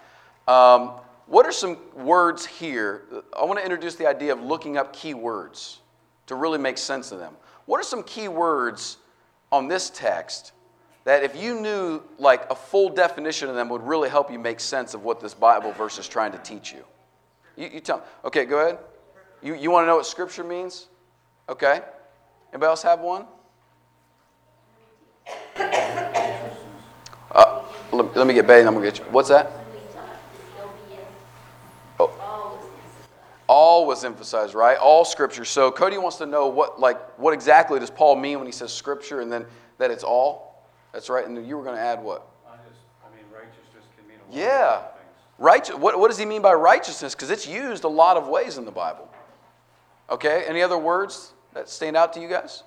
Um, 0.48 0.94
what 1.28 1.46
are 1.46 1.52
some 1.52 1.78
words 1.94 2.46
here? 2.46 3.04
I 3.38 3.44
want 3.44 3.60
to 3.60 3.64
introduce 3.64 3.96
the 3.96 4.08
idea 4.08 4.32
of 4.32 4.42
looking 4.42 4.78
up 4.78 4.94
key 4.94 5.14
words 5.14 5.82
to 6.28 6.36
really 6.36 6.58
make 6.58 6.78
sense 6.78 7.12
of 7.12 7.20
them. 7.20 7.36
What 7.66 7.80
are 7.80 7.84
some 7.84 8.04
key 8.04 8.28
words 8.28 8.98
on 9.52 9.68
this 9.68 9.90
text 9.90 10.52
that 11.04 11.24
if 11.24 11.36
you 11.36 11.60
knew 11.60 12.02
like 12.18 12.50
a 12.50 12.56
full 12.56 12.90
definition 12.90 13.50
of 13.50 13.56
them 13.56 13.70
would 13.70 13.84
really 13.84 14.10
help 14.10 14.32
you 14.32 14.40
make 14.40 14.60
sense 14.60 14.94
of 14.94 15.04
what 15.04 15.20
this 15.20 15.34
Bible 15.34 15.72
verse 15.72 15.98
is 15.98 16.08
trying 16.08 16.32
to 16.32 16.38
teach 16.40 16.72
you? 16.72 16.84
You, 17.56 17.70
you 17.74 17.80
tell 17.80 17.98
me. 17.98 18.04
Okay, 18.26 18.46
go 18.46 18.60
ahead. 18.60 18.80
You, 19.42 19.56
you 19.56 19.72
want 19.72 19.84
to 19.84 19.88
know 19.88 19.98
what 19.98 20.06
Scripture 20.06 20.44
means? 20.44 20.88
Okay. 21.48 21.82
Anybody 22.52 22.70
else 22.70 22.84
have 22.84 23.00
one? 23.00 23.26
Uh, 27.32 27.64
let, 27.92 28.16
let 28.16 28.28
me 28.28 28.34
get 28.34 28.48
Betty 28.48 28.62
and 28.62 28.68
I'm 28.68 28.74
going 28.76 28.86
to 28.86 28.92
get 28.92 29.00
you. 29.00 29.12
What's 29.12 29.30
that? 29.30 29.52
all 33.48 33.85
was 33.96 34.06
emphasized, 34.06 34.54
right? 34.54 34.78
All 34.78 35.06
scripture. 35.06 35.46
So 35.46 35.72
Cody 35.72 35.98
wants 35.98 36.18
to 36.18 36.26
know 36.26 36.48
what 36.48 36.80
like 36.80 37.18
what 37.18 37.34
exactly 37.34 37.80
does 37.80 37.90
Paul 37.90 38.16
mean 38.16 38.38
when 38.38 38.46
he 38.46 38.52
says 38.52 38.74
scripture 38.74 39.22
and 39.22 39.32
then 39.32 39.46
that 39.78 39.92
it's 39.92 40.04
all? 40.04 40.64
That's 40.92 41.10
right. 41.10 41.26
And 41.26 41.48
you 41.48 41.58
were 41.58 41.64
going 41.64 41.76
to 41.76 41.82
add 41.82 42.02
what? 42.02 42.28
I 42.48 42.56
just 42.68 42.80
I 43.04 43.16
mean 43.16 43.26
righteousness 43.34 43.86
can 43.98 44.08
mean 44.08 44.18
a 44.18 44.32
lot 44.32 44.38
yeah. 44.38 44.76
of 44.76 44.82
things. 44.82 44.96
Right, 45.38 45.80
what, 45.80 46.00
what 46.00 46.08
does 46.08 46.18
he 46.18 46.26
mean 46.26 46.42
by 46.42 46.54
righteousness? 46.54 47.14
Because 47.14 47.30
it's 47.30 47.46
used 47.46 47.84
a 47.84 47.90
lot 47.90 48.16
of 48.16 48.30
ways 48.30 48.58
in 48.58 48.64
the 48.64 48.72
Bible. 48.72 49.10
Okay, 50.10 50.46
any 50.48 50.62
other 50.62 50.78
words 50.78 51.34
that 51.54 51.68
stand 51.68 51.98
out 51.98 52.14
to 52.14 52.22
you 52.22 52.30
guys? 52.30 52.64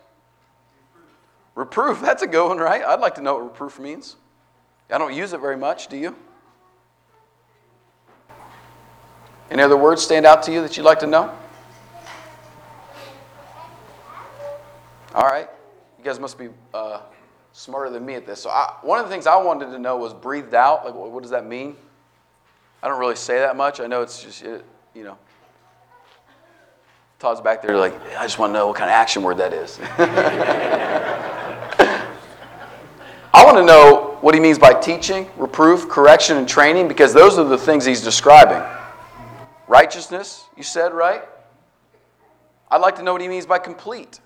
Reproof. 1.55 1.97
reproof, 1.97 2.01
that's 2.03 2.23
a 2.23 2.27
good 2.27 2.47
one, 2.47 2.59
right? 2.59 2.83
I'd 2.83 3.01
like 3.01 3.15
to 3.15 3.23
know 3.23 3.35
what 3.35 3.45
reproof 3.45 3.79
means. 3.79 4.17
I 4.91 4.99
don't 4.99 5.15
use 5.15 5.33
it 5.33 5.41
very 5.41 5.57
much, 5.57 5.89
do 5.89 5.97
you? 5.97 6.15
Any 9.51 9.63
other 9.63 9.77
words 9.77 10.03
stand 10.03 10.27
out 10.27 10.43
to 10.45 10.53
you 10.53 10.61
that 10.63 10.77
you'd 10.77 10.83
like 10.83 10.99
to 11.01 11.07
know? 11.07 11.35
All 15.15 15.25
right. 15.25 15.49
You 15.99 16.05
guys 16.05 16.21
must 16.21 16.39
be 16.39 16.49
uh, 16.75 17.01
smarter 17.53 17.91
than 17.91 18.05
me 18.05 18.15
at 18.15 18.27
this. 18.27 18.43
So, 18.43 18.51
I, 18.51 18.75
one 18.83 18.99
of 19.01 19.07
the 19.07 19.11
things 19.11 19.27
I 19.27 19.37
wanted 19.37 19.71
to 19.73 19.79
know 19.79 19.97
was 19.97 20.13
breathed 20.13 20.55
out. 20.55 20.85
Like, 20.85 20.95
what, 20.95 21.23
does 21.23 21.33
that 21.33 21.47
mean? 21.47 21.77
I 22.83 22.89
don't 22.89 23.01
really 23.01 23.17
say 23.17 23.39
that 23.39 23.57
much. 23.57 23.81
I 23.81 23.87
know 23.87 24.03
it's 24.03 24.23
just, 24.23 24.43
it, 24.43 24.65
you 24.95 25.05
know. 25.05 25.19
Todd's 27.19 27.41
back 27.41 27.63
there, 27.63 27.77
like, 27.77 28.01
I 28.17 28.23
just 28.23 28.39
want 28.39 28.51
to 28.51 28.55
know 28.55 28.69
what 28.69 28.77
kind 28.77 28.89
of 28.89 28.95
action 28.95 29.25
word 29.25 29.39
that 29.39 29.53
is. 29.53 29.81
I 33.35 33.45
want 33.45 33.57
to 33.57 33.65
know 33.65 34.19
what 34.21 34.35
he 34.35 34.41
means 34.41 34.57
by 34.57 34.73
teaching, 34.73 35.29
reproof, 35.37 35.89
correction, 35.89 36.37
and 36.37 36.49
training 36.49 36.87
because 36.87 37.13
those 37.13 37.39
are 37.39 37.45
the 37.45 37.59
things 37.59 37.85
he's 37.85 38.03
describing. 38.03 38.63
Righteousness, 39.69 40.45
you 40.57 40.63
said, 40.63 40.95
right? 40.95 41.23
I'd 42.71 42.81
like 42.81 42.97
to 42.97 43.03
know 43.03 43.13
what 43.13 43.21
he 43.21 43.29
means 43.29 43.47
by 43.47 43.59
complete. 43.59 44.21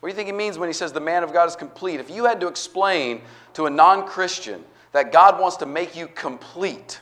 What 0.00 0.08
do 0.08 0.12
you 0.12 0.16
think 0.16 0.26
he 0.26 0.32
means 0.32 0.58
when 0.58 0.68
he 0.68 0.72
says 0.72 0.92
the 0.92 1.00
man 1.00 1.22
of 1.22 1.32
God 1.32 1.48
is 1.48 1.56
complete? 1.56 2.00
If 2.00 2.10
you 2.10 2.24
had 2.24 2.40
to 2.40 2.48
explain 2.48 3.22
to 3.54 3.66
a 3.66 3.70
non 3.70 4.06
Christian 4.06 4.64
that 4.92 5.12
God 5.12 5.40
wants 5.40 5.56
to 5.58 5.66
make 5.66 5.96
you 5.96 6.06
complete, 6.08 7.00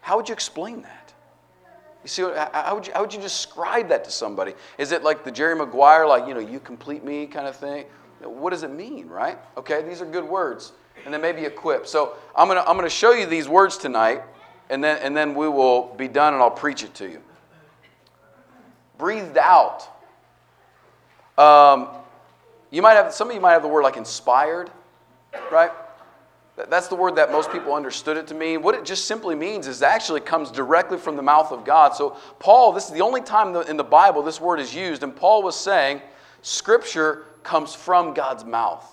how 0.00 0.16
would 0.16 0.28
you 0.28 0.32
explain 0.32 0.82
that? 0.82 1.12
You 2.02 2.08
see, 2.08 2.22
how 2.22 2.74
would 2.74 2.86
you, 2.86 2.92
how 2.92 3.02
would 3.02 3.12
you 3.12 3.20
describe 3.20 3.88
that 3.88 4.04
to 4.04 4.10
somebody? 4.10 4.54
Is 4.78 4.90
it 4.92 5.02
like 5.02 5.22
the 5.24 5.30
Jerry 5.30 5.54
Maguire, 5.54 6.06
like, 6.06 6.26
you 6.26 6.34
know, 6.34 6.40
you 6.40 6.58
complete 6.58 7.04
me 7.04 7.26
kind 7.26 7.46
of 7.46 7.56
thing? 7.56 7.84
What 8.22 8.50
does 8.50 8.62
it 8.62 8.70
mean, 8.70 9.08
right? 9.08 9.38
Okay, 9.56 9.82
these 9.82 10.00
are 10.00 10.06
good 10.06 10.24
words. 10.24 10.72
And 11.04 11.12
then 11.12 11.20
maybe 11.20 11.44
equip. 11.44 11.86
So 11.86 12.16
I'm 12.34 12.48
going 12.48 12.58
to 12.58 12.68
I'm 12.68 12.76
going 12.76 12.88
to 12.88 12.94
show 12.94 13.12
you 13.12 13.26
these 13.26 13.48
words 13.48 13.76
tonight 13.76 14.22
and 14.70 14.82
then, 14.82 14.98
and 15.02 15.16
then 15.16 15.34
we 15.34 15.48
will 15.48 15.92
be 15.94 16.08
done 16.08 16.32
and 16.32 16.42
I'll 16.42 16.50
preach 16.50 16.82
it 16.82 16.94
to 16.94 17.08
you. 17.08 17.20
Breathed 18.96 19.36
out. 19.36 19.82
Um, 21.36 21.88
you 22.70 22.80
might 22.80 22.94
have, 22.94 23.12
some 23.12 23.28
of 23.28 23.34
you 23.34 23.40
might 23.40 23.52
have 23.52 23.62
the 23.62 23.68
word 23.68 23.82
like 23.82 23.96
inspired, 23.96 24.70
right? 25.50 25.72
That's 26.68 26.88
the 26.88 26.94
word 26.94 27.16
that 27.16 27.32
most 27.32 27.50
people 27.50 27.74
understood 27.74 28.16
it 28.16 28.26
to 28.28 28.34
mean. 28.34 28.62
What 28.62 28.74
it 28.74 28.84
just 28.84 29.06
simply 29.06 29.34
means 29.34 29.66
is 29.66 29.82
actually 29.82 30.20
comes 30.20 30.50
directly 30.50 30.98
from 30.98 31.16
the 31.16 31.22
mouth 31.22 31.52
of 31.52 31.64
God. 31.64 31.94
So, 31.94 32.16
Paul, 32.38 32.72
this 32.72 32.86
is 32.86 32.92
the 32.92 33.00
only 33.00 33.22
time 33.22 33.56
in 33.56 33.76
the 33.76 33.84
Bible 33.84 34.22
this 34.22 34.40
word 34.40 34.60
is 34.60 34.74
used, 34.74 35.02
and 35.02 35.14
Paul 35.14 35.42
was 35.42 35.58
saying, 35.58 36.02
Scripture 36.42 37.24
comes 37.42 37.74
from 37.74 38.12
God's 38.12 38.44
mouth. 38.44 38.86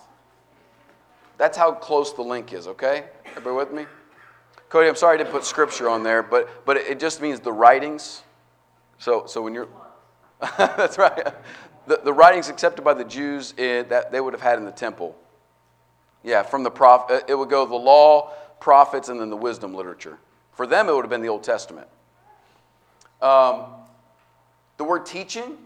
That's 1.36 1.58
how 1.58 1.72
close 1.72 2.14
the 2.14 2.22
link 2.22 2.52
is, 2.52 2.66
okay? 2.66 3.04
Everybody 3.36 3.56
with 3.56 3.72
me? 3.72 3.86
Cody, 4.68 4.88
I'm 4.88 4.96
sorry 4.96 5.14
I 5.14 5.18
didn't 5.18 5.32
put 5.32 5.44
scripture 5.44 5.88
on 5.88 6.02
there, 6.02 6.22
but, 6.22 6.66
but 6.66 6.76
it 6.76 7.00
just 7.00 7.22
means 7.22 7.40
the 7.40 7.52
writings. 7.52 8.22
So, 8.98 9.24
so 9.26 9.42
when 9.42 9.54
you're, 9.54 9.68
that's 10.58 10.98
right. 10.98 11.34
The, 11.86 12.00
the 12.04 12.12
writings 12.12 12.50
accepted 12.50 12.82
by 12.82 12.94
the 12.94 13.04
Jews 13.04 13.52
that 13.52 14.12
they 14.12 14.20
would 14.20 14.34
have 14.34 14.42
had 14.42 14.58
in 14.58 14.66
the 14.66 14.72
temple. 14.72 15.16
Yeah, 16.22 16.42
from 16.42 16.62
the 16.62 16.70
prof, 16.70 17.10
uh, 17.10 17.20
it 17.26 17.34
would 17.34 17.48
go 17.48 17.64
the 17.64 17.74
law, 17.74 18.32
prophets, 18.60 19.08
and 19.08 19.20
then 19.20 19.30
the 19.30 19.36
wisdom 19.36 19.72
literature. 19.74 20.18
For 20.52 20.66
them, 20.66 20.88
it 20.88 20.94
would 20.94 21.04
have 21.04 21.10
been 21.10 21.22
the 21.22 21.28
Old 21.28 21.44
Testament. 21.44 21.86
Um, 23.22 23.64
the 24.76 24.84
word 24.84 25.06
teaching 25.06 25.56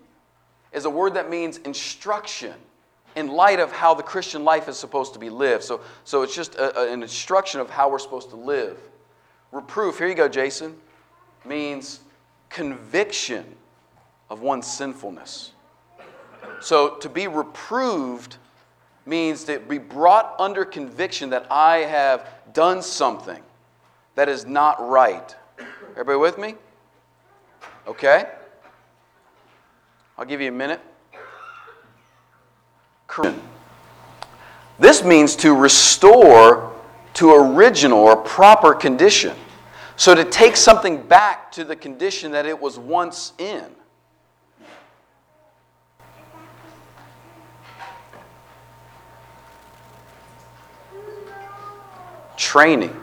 is 0.72 0.84
a 0.84 0.90
word 0.90 1.14
that 1.14 1.28
means 1.28 1.56
instruction 1.58 2.54
in 3.16 3.28
light 3.28 3.60
of 3.60 3.72
how 3.72 3.94
the 3.94 4.02
Christian 4.02 4.44
life 4.44 4.68
is 4.68 4.76
supposed 4.76 5.12
to 5.14 5.18
be 5.18 5.30
lived. 5.30 5.64
So, 5.64 5.80
so 6.04 6.22
it's 6.22 6.34
just 6.34 6.54
a, 6.54 6.78
a, 6.78 6.92
an 6.92 7.02
instruction 7.02 7.60
of 7.60 7.68
how 7.68 7.90
we're 7.90 7.98
supposed 7.98 8.30
to 8.30 8.36
live. 8.36 8.78
Reproof, 9.52 9.98
here 9.98 10.08
you 10.08 10.14
go, 10.14 10.28
Jason, 10.28 10.76
means 11.44 12.00
conviction 12.48 13.44
of 14.30 14.40
one's 14.40 14.66
sinfulness. 14.66 15.52
So 16.60 16.96
to 16.96 17.08
be 17.08 17.28
reproved 17.28 18.36
means 19.04 19.44
to 19.44 19.58
be 19.58 19.78
brought 19.78 20.34
under 20.38 20.64
conviction 20.64 21.30
that 21.30 21.46
I 21.50 21.78
have 21.78 22.26
done 22.54 22.82
something 22.82 23.42
that 24.14 24.28
is 24.28 24.46
not 24.46 24.88
right. 24.88 25.34
Everybody 25.92 26.18
with 26.18 26.38
me? 26.38 26.54
Okay? 27.86 28.26
I'll 30.16 30.24
give 30.24 30.40
you 30.40 30.48
a 30.48 30.52
minute. 30.52 30.80
This 34.78 35.04
means 35.04 35.36
to 35.36 35.54
restore 35.54 36.72
to 37.14 37.34
original 37.34 37.98
or 37.98 38.16
proper 38.16 38.74
condition. 38.74 39.36
So 39.96 40.14
to 40.14 40.24
take 40.24 40.56
something 40.56 41.02
back 41.02 41.52
to 41.52 41.64
the 41.64 41.76
condition 41.76 42.32
that 42.32 42.46
it 42.46 42.60
was 42.60 42.78
once 42.78 43.32
in. 43.38 43.64
Training. 52.36 52.98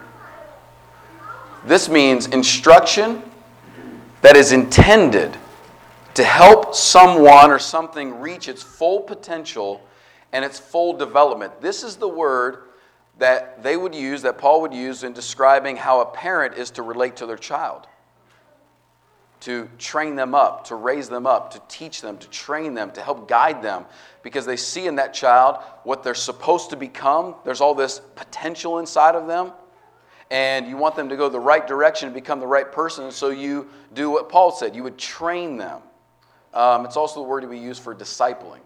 This 1.65 1.87
means 1.87 2.27
instruction 2.27 3.21
that 4.21 4.35
is 4.35 4.51
intended 4.51 5.37
to 6.15 6.23
help 6.23 6.75
someone 6.75 7.51
or 7.51 7.59
something 7.59 8.19
reach 8.19 8.49
its 8.49 8.61
full 8.61 9.01
potential 9.01 9.81
and 10.33 10.43
its 10.43 10.59
full 10.59 10.93
development. 10.93 11.61
This 11.61 11.83
is 11.83 11.95
the 11.95 12.07
word 12.07 12.68
that 13.19 13.61
they 13.61 13.77
would 13.77 13.93
use, 13.93 14.21
that 14.23 14.37
Paul 14.37 14.61
would 14.61 14.73
use 14.73 15.03
in 15.03 15.13
describing 15.13 15.75
how 15.75 16.01
a 16.01 16.05
parent 16.05 16.57
is 16.57 16.71
to 16.71 16.81
relate 16.81 17.17
to 17.17 17.25
their 17.25 17.37
child. 17.37 17.87
To 19.41 19.69
train 19.77 20.15
them 20.15 20.35
up, 20.35 20.65
to 20.65 20.75
raise 20.75 21.07
them 21.07 21.25
up, 21.25 21.53
to 21.53 21.61
teach 21.69 22.01
them, 22.01 22.17
to 22.17 22.29
train 22.29 22.73
them, 22.73 22.91
to 22.91 23.01
help 23.01 23.29
guide 23.29 23.61
them, 23.61 23.85
because 24.21 24.45
they 24.45 24.57
see 24.57 24.87
in 24.87 24.95
that 24.95 25.13
child 25.13 25.63
what 25.83 26.03
they're 26.03 26.15
supposed 26.15 26.71
to 26.71 26.75
become. 26.75 27.35
There's 27.45 27.61
all 27.61 27.75
this 27.75 28.01
potential 28.15 28.79
inside 28.79 29.15
of 29.15 29.27
them, 29.27 29.53
and 30.31 30.67
you 30.67 30.77
want 30.77 30.95
them 30.95 31.09
to 31.09 31.15
go 31.15 31.29
the 31.29 31.39
right 31.39 31.65
direction 31.65 32.07
and 32.07 32.13
become 32.13 32.39
the 32.39 32.47
right 32.47 32.69
person, 32.69 33.11
so 33.11 33.29
you 33.29 33.69
do 33.93 34.09
what 34.09 34.29
Paul 34.29 34.51
said 34.51 34.75
you 34.75 34.83
would 34.83 34.97
train 34.97 35.57
them. 35.57 35.81
Um, 36.53 36.85
it's 36.85 36.97
also 36.97 37.21
the 37.21 37.27
word 37.27 37.47
we 37.47 37.59
use 37.59 37.79
for 37.79 37.95
discipling. 37.95 38.59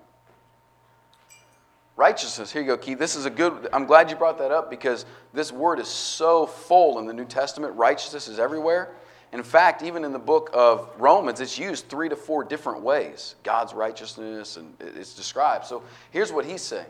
Righteousness, 1.96 2.52
here 2.52 2.62
you 2.62 2.68
go, 2.68 2.78
Keith. 2.78 2.98
This 2.98 3.16
is 3.16 3.26
a 3.26 3.30
good, 3.30 3.70
I'm 3.72 3.86
glad 3.86 4.10
you 4.10 4.16
brought 4.16 4.40
that 4.40 4.52
up 4.52 4.70
because 4.70 5.06
this 5.32 5.52
word 5.52 5.80
is 5.80 5.88
so 5.88 6.48
full 6.48 6.98
in 6.98 7.06
the 7.06 7.14
New 7.14 7.26
Testament. 7.26 7.76
Righteousness 7.76 8.28
is 8.28 8.40
everywhere. 8.40 8.96
In 9.32 9.44
fact, 9.44 9.84
even 9.84 10.04
in 10.04 10.12
the 10.12 10.20
book 10.20 10.50
of 10.54 10.90
Romans, 10.98 11.40
it's 11.40 11.58
used 11.58 11.90
three 11.90 12.10
to 12.10 12.16
four 12.16 12.44
different 12.44 12.82
ways. 12.82 13.36
God's 13.44 13.74
righteousness, 13.74 14.58
and 14.58 14.74
it's 14.80 15.16
described. 15.16 15.66
So 15.66 15.84
here's 16.12 16.32
what 16.32 16.46
he's 16.46 16.62
saying 16.62 16.86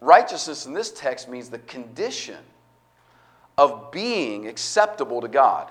Righteousness 0.00 0.66
in 0.66 0.74
this 0.74 0.90
text 0.90 1.28
means 1.28 1.48
the 1.48 1.58
condition 1.60 2.38
of 3.56 3.90
being 3.90 4.48
acceptable 4.48 5.20
to 5.22 5.28
God. 5.28 5.70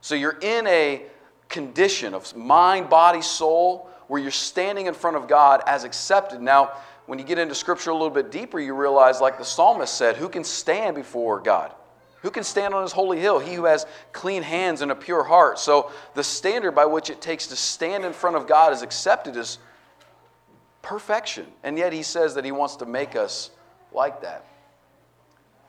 So 0.00 0.14
you're 0.14 0.38
in 0.40 0.66
a 0.66 1.02
condition 1.48 2.14
of 2.14 2.36
mind, 2.36 2.88
body, 2.88 3.22
soul, 3.22 3.88
where 4.12 4.20
you're 4.20 4.30
standing 4.30 4.88
in 4.88 4.92
front 4.92 5.16
of 5.16 5.26
God 5.26 5.62
as 5.66 5.84
accepted. 5.84 6.42
Now, 6.42 6.72
when 7.06 7.18
you 7.18 7.24
get 7.24 7.38
into 7.38 7.54
Scripture 7.54 7.88
a 7.88 7.94
little 7.94 8.10
bit 8.10 8.30
deeper, 8.30 8.60
you 8.60 8.74
realize, 8.74 9.22
like 9.22 9.38
the 9.38 9.44
psalmist 9.44 9.94
said, 9.94 10.16
who 10.16 10.28
can 10.28 10.44
stand 10.44 10.94
before 10.96 11.40
God? 11.40 11.72
Who 12.20 12.30
can 12.30 12.44
stand 12.44 12.74
on 12.74 12.82
his 12.82 12.92
holy 12.92 13.18
hill? 13.18 13.38
He 13.38 13.54
who 13.54 13.64
has 13.64 13.86
clean 14.12 14.42
hands 14.42 14.82
and 14.82 14.90
a 14.90 14.94
pure 14.94 15.24
heart. 15.24 15.58
So, 15.58 15.90
the 16.12 16.22
standard 16.22 16.72
by 16.72 16.84
which 16.84 17.08
it 17.08 17.22
takes 17.22 17.46
to 17.46 17.56
stand 17.56 18.04
in 18.04 18.12
front 18.12 18.36
of 18.36 18.46
God 18.46 18.74
is 18.74 18.82
accepted 18.82 19.34
as 19.34 19.56
perfection. 20.82 21.46
And 21.62 21.78
yet, 21.78 21.94
he 21.94 22.02
says 22.02 22.34
that 22.34 22.44
he 22.44 22.52
wants 22.52 22.76
to 22.76 22.84
make 22.84 23.16
us 23.16 23.50
like 23.94 24.20
that. 24.20 24.44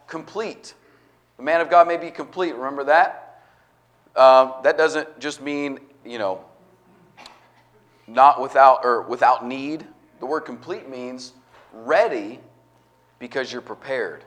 Complete. 0.06 0.74
The 1.38 1.44
man 1.44 1.62
of 1.62 1.70
God 1.70 1.88
may 1.88 1.96
be 1.96 2.12
complete. 2.12 2.56
Remember 2.56 2.84
that? 2.84 3.42
Uh, 4.14 4.62
that 4.64 4.78
doesn't 4.78 5.18
just 5.22 5.42
mean, 5.42 5.80
you 6.04 6.18
know, 6.18 6.44
not 8.08 8.42
without 8.42 8.84
or 8.84 9.02
without 9.02 9.46
need. 9.46 9.86
The 10.20 10.26
word 10.26 10.42
complete 10.42 10.90
means 10.90 11.34
ready 11.74 12.40
because 13.20 13.52
you're 13.52 13.62
prepared. 13.62 14.24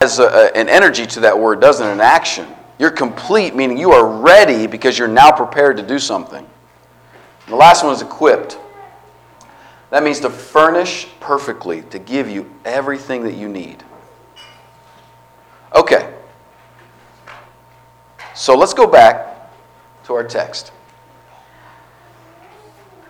Has 0.00 0.18
a, 0.18 0.56
an 0.56 0.68
energy 0.68 1.06
to 1.06 1.20
that 1.20 1.38
word, 1.38 1.60
doesn't? 1.60 1.86
An 1.86 2.00
action. 2.00 2.46
You're 2.78 2.90
complete, 2.90 3.54
meaning 3.54 3.76
you 3.76 3.92
are 3.92 4.06
ready 4.06 4.66
because 4.66 4.98
you're 4.98 5.08
now 5.08 5.30
prepared 5.30 5.76
to 5.76 5.82
do 5.82 5.98
something. 5.98 6.38
And 6.42 7.52
the 7.52 7.56
last 7.56 7.84
one 7.84 7.92
is 7.92 8.00
equipped. 8.00 8.58
That 9.90 10.02
means 10.02 10.20
to 10.20 10.30
furnish 10.30 11.06
perfectly, 11.18 11.82
to 11.90 11.98
give 11.98 12.30
you 12.30 12.50
everything 12.64 13.24
that 13.24 13.34
you 13.34 13.48
need. 13.48 13.82
Okay. 15.74 16.14
So 18.34 18.56
let's 18.56 18.72
go 18.72 18.86
back 18.86 19.52
to 20.04 20.14
our 20.14 20.24
text. 20.24 20.72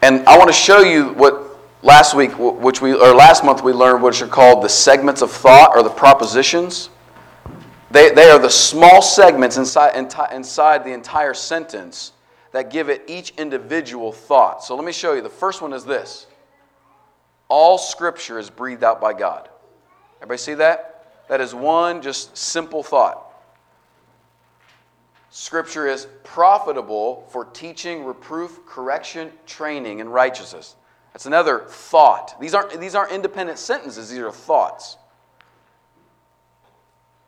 And 0.03 0.27
I 0.27 0.39
want 0.39 0.49
to 0.49 0.55
show 0.55 0.81
you 0.81 1.11
what 1.11 1.59
last 1.83 2.15
week, 2.15 2.33
which 2.39 2.81
we 2.81 2.95
or 2.95 3.15
last 3.15 3.45
month 3.45 3.63
we 3.63 3.73
learned, 3.73 4.03
which 4.03 4.23
are 4.23 4.27
called 4.27 4.65
the 4.65 4.69
segments 4.69 5.23
of 5.23 5.31
thought 5.31 5.77
or 5.77 5.83
the 5.83 5.91
propositions. 5.91 6.91
They, 7.91 8.11
they 8.11 8.31
are 8.31 8.39
the 8.39 8.51
small 8.51 9.03
segments 9.03 9.57
inside, 9.57 9.97
inside 10.33 10.85
the 10.85 10.93
entire 10.93 11.35
sentence 11.35 12.13
that 12.53 12.71
give 12.71 12.89
it 12.89 13.05
each 13.09 13.33
individual 13.37 14.13
thought. 14.13 14.63
So 14.63 14.75
let 14.77 14.85
me 14.85 14.93
show 14.93 15.13
you. 15.15 15.23
The 15.23 15.29
first 15.29 15.61
one 15.61 15.73
is 15.73 15.85
this 15.85 16.27
All 17.49 17.79
scripture 17.79 18.39
is 18.39 18.49
breathed 18.49 18.85
out 18.85 19.01
by 19.01 19.13
God. 19.13 19.49
Everybody 20.19 20.39
see 20.39 20.55
that? 20.55 21.27
That 21.29 21.41
is 21.41 21.55
one 21.55 22.03
just 22.03 22.37
simple 22.37 22.83
thought. 22.83 23.30
Scripture 25.31 25.87
is 25.87 26.09
profitable 26.25 27.27
for 27.31 27.45
teaching, 27.45 28.05
reproof, 28.05 28.67
correction, 28.67 29.31
training, 29.47 30.01
and 30.01 30.13
righteousness. 30.13 30.75
That's 31.13 31.27
another 31.27 31.65
thought. 31.69 32.39
These 32.41 32.53
aren't, 32.53 32.81
these 32.81 32.97
aren't 32.97 33.13
independent 33.13 33.59
sentences, 33.59 34.11
these 34.11 34.19
are 34.19 34.33
thoughts. 34.33 34.97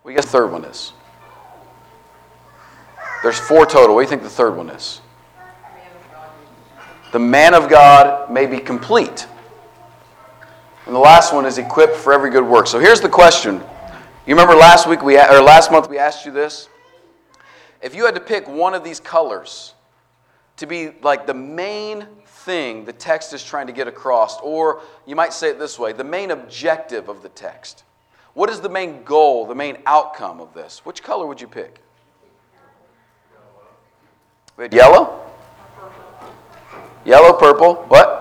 We 0.03 0.15
guess 0.15 0.25
the 0.25 0.33
third 0.33 0.51
one 0.51 0.65
is. 0.65 0.93
There's 3.23 3.39
four 3.39 3.67
total. 3.67 3.95
What 3.95 4.01
do 4.01 4.05
you 4.05 4.11
think 4.11 4.23
the 4.23 4.29
third 4.29 4.57
one 4.57 4.69
is? 4.69 5.01
The 7.13 7.21
man 7.21 7.55
of 7.55 7.69
God 7.69 8.33
may 8.33 8.47
be 8.47 8.59
complete. 8.59 9.29
And 10.87 10.95
the 10.95 11.01
last 11.01 11.33
one 11.33 11.47
is 11.47 11.59
equipped 11.59 11.95
for 11.95 12.13
every 12.13 12.31
good 12.31 12.45
work. 12.45 12.67
So 12.67 12.81
here's 12.81 13.01
the 13.01 13.09
question. 13.09 13.61
You 14.27 14.35
remember 14.35 14.55
last 14.55 14.89
week 14.89 15.03
we 15.03 15.19
or 15.19 15.41
last 15.41 15.71
month 15.71 15.89
we 15.89 15.99
asked 15.99 16.27
you 16.27 16.33
this? 16.33 16.69
If 17.83 17.97
you 17.97 18.07
had 18.07 18.15
to 18.15 18.21
pick 18.21 18.49
one 18.49 18.75
of 18.75 18.85
these 18.85 19.01
colors 19.01 19.75
to 20.57 20.67
be 20.67 20.93
like 21.03 21.27
the 21.27 21.35
main 21.35 22.07
thing 22.25 22.85
the 22.85 22.93
text 22.93 23.33
is 23.33 23.43
trying 23.43 23.67
to 23.67 23.73
get 23.73 23.89
across, 23.89 24.41
or 24.41 24.81
you 25.05 25.17
might 25.17 25.33
say 25.33 25.51
it 25.51 25.59
this 25.59 25.79
way 25.79 25.93
the 25.93 26.05
main 26.05 26.31
objective 26.31 27.09
of 27.09 27.23
the 27.23 27.29
text, 27.31 27.83
what 28.35 28.49
is 28.49 28.61
the 28.61 28.69
main 28.69 29.03
goal, 29.03 29.47
the 29.47 29.55
main 29.55 29.79
outcome 29.85 30.41
of 30.41 30.55
this? 30.55 30.85
Which 30.85 31.03
color 31.03 31.27
would 31.27 31.41
you 31.41 31.49
pick? 31.49 31.81
Yellow? 34.71 35.21
Yellow, 37.05 37.33
purple. 37.33 37.75
What? 37.89 38.21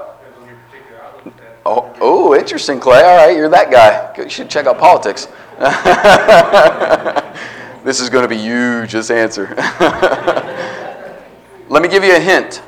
Oh, 1.64 1.94
oh, 2.02 2.36
interesting, 2.36 2.80
Clay. 2.80 3.04
All 3.04 3.18
right, 3.18 3.38
you're 3.38 3.50
that 3.50 3.70
guy. 3.70 4.12
You 4.18 4.28
should 4.28 4.50
check 4.50 4.66
out 4.66 4.80
politics. 4.80 5.28
this 7.84 8.00
is 8.00 8.10
going 8.10 8.24
to 8.24 8.28
be 8.28 8.38
huge, 8.38 8.92
this 8.92 9.10
answer. 9.10 9.54
Let 11.70 11.82
me 11.82 11.88
give 11.88 12.04
you 12.04 12.16
a 12.16 12.20
hint. 12.20 12.62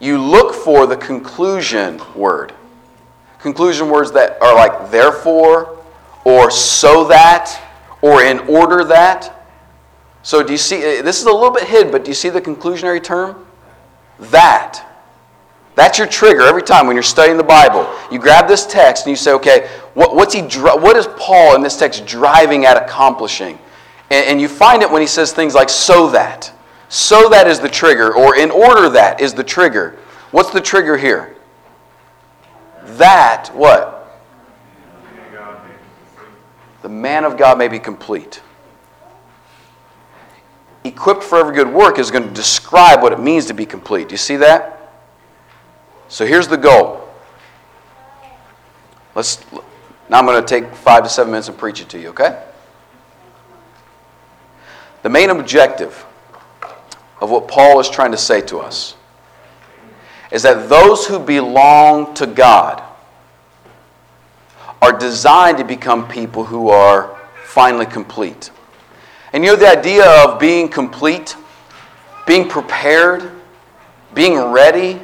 You 0.00 0.18
look 0.18 0.54
for 0.54 0.86
the 0.86 0.96
conclusion 0.96 2.00
word. 2.14 2.52
Conclusion 3.38 3.88
words 3.90 4.12
that 4.12 4.40
are 4.42 4.54
like 4.54 4.90
therefore, 4.90 5.78
or 6.24 6.50
so 6.50 7.04
that, 7.08 7.62
or 8.02 8.22
in 8.22 8.40
order 8.40 8.84
that. 8.84 9.32
So, 10.22 10.42
do 10.42 10.52
you 10.52 10.58
see? 10.58 10.82
Eh, 10.82 11.02
this 11.02 11.20
is 11.20 11.26
a 11.26 11.32
little 11.32 11.52
bit 11.52 11.64
hid, 11.64 11.92
but 11.92 12.04
do 12.04 12.10
you 12.10 12.14
see 12.14 12.28
the 12.28 12.40
conclusionary 12.40 13.02
term? 13.02 13.46
That. 14.18 14.82
That's 15.76 15.98
your 15.98 16.08
trigger 16.08 16.42
every 16.42 16.62
time 16.62 16.86
when 16.86 16.96
you're 16.96 17.02
studying 17.02 17.36
the 17.36 17.44
Bible. 17.44 17.88
You 18.10 18.18
grab 18.18 18.48
this 18.48 18.66
text 18.66 19.04
and 19.04 19.10
you 19.10 19.16
say, 19.16 19.32
okay, 19.32 19.68
what, 19.92 20.16
what's 20.16 20.34
he, 20.34 20.40
what 20.40 20.96
is 20.96 21.06
Paul 21.18 21.54
in 21.54 21.60
this 21.60 21.76
text 21.76 22.06
driving 22.06 22.64
at 22.64 22.82
accomplishing? 22.82 23.58
And, 24.10 24.26
and 24.26 24.40
you 24.40 24.48
find 24.48 24.82
it 24.82 24.90
when 24.90 25.00
he 25.00 25.06
says 25.06 25.32
things 25.32 25.54
like, 25.54 25.68
so 25.68 26.08
that. 26.10 26.52
So 26.88 27.28
that 27.28 27.48
is 27.48 27.58
the 27.58 27.68
trigger, 27.68 28.14
or 28.14 28.36
in 28.36 28.50
order 28.50 28.88
that 28.90 29.20
is 29.20 29.34
the 29.34 29.42
trigger. 29.42 29.98
What's 30.30 30.50
the 30.50 30.60
trigger 30.60 30.96
here? 30.96 31.36
That, 32.84 33.50
what? 33.52 33.92
The 36.82 36.88
man 36.88 37.24
of 37.24 37.36
God 37.36 37.58
may 37.58 37.66
be 37.66 37.80
complete. 37.80 38.40
Equipped 40.84 41.24
for 41.24 41.38
every 41.38 41.54
good 41.54 41.72
work 41.72 41.98
is 41.98 42.12
going 42.12 42.22
to 42.22 42.34
describe 42.34 43.02
what 43.02 43.12
it 43.12 43.18
means 43.18 43.46
to 43.46 43.54
be 43.54 43.66
complete. 43.66 44.08
Do 44.08 44.12
you 44.12 44.18
see 44.18 44.36
that? 44.36 44.92
So 46.08 46.24
here's 46.24 46.46
the 46.46 46.56
goal. 46.56 47.08
Let's 49.16 49.44
now 50.08 50.18
I'm 50.18 50.26
going 50.26 50.40
to 50.40 50.46
take 50.46 50.72
5 50.72 51.02
to 51.02 51.08
7 51.08 51.30
minutes 51.30 51.48
and 51.48 51.58
preach 51.58 51.80
it 51.80 51.88
to 51.88 51.98
you, 51.98 52.10
okay? 52.10 52.40
The 55.06 55.10
main 55.10 55.30
objective 55.30 56.04
of 57.20 57.30
what 57.30 57.46
Paul 57.46 57.78
is 57.78 57.88
trying 57.88 58.10
to 58.10 58.16
say 58.16 58.40
to 58.40 58.58
us 58.58 58.96
is 60.32 60.42
that 60.42 60.68
those 60.68 61.06
who 61.06 61.20
belong 61.20 62.12
to 62.14 62.26
God 62.26 62.82
are 64.82 64.98
designed 64.98 65.58
to 65.58 65.64
become 65.64 66.08
people 66.08 66.42
who 66.42 66.70
are 66.70 67.16
finally 67.44 67.86
complete. 67.86 68.50
And 69.32 69.44
you 69.44 69.52
know 69.52 69.56
the 69.56 69.68
idea 69.68 70.04
of 70.24 70.40
being 70.40 70.68
complete, 70.68 71.36
being 72.26 72.48
prepared, 72.48 73.30
being 74.12 74.36
ready, 74.50 75.00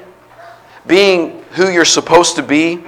being 0.84 1.44
who 1.52 1.70
you're 1.70 1.84
supposed 1.84 2.34
to 2.34 2.42
be, 2.42 2.82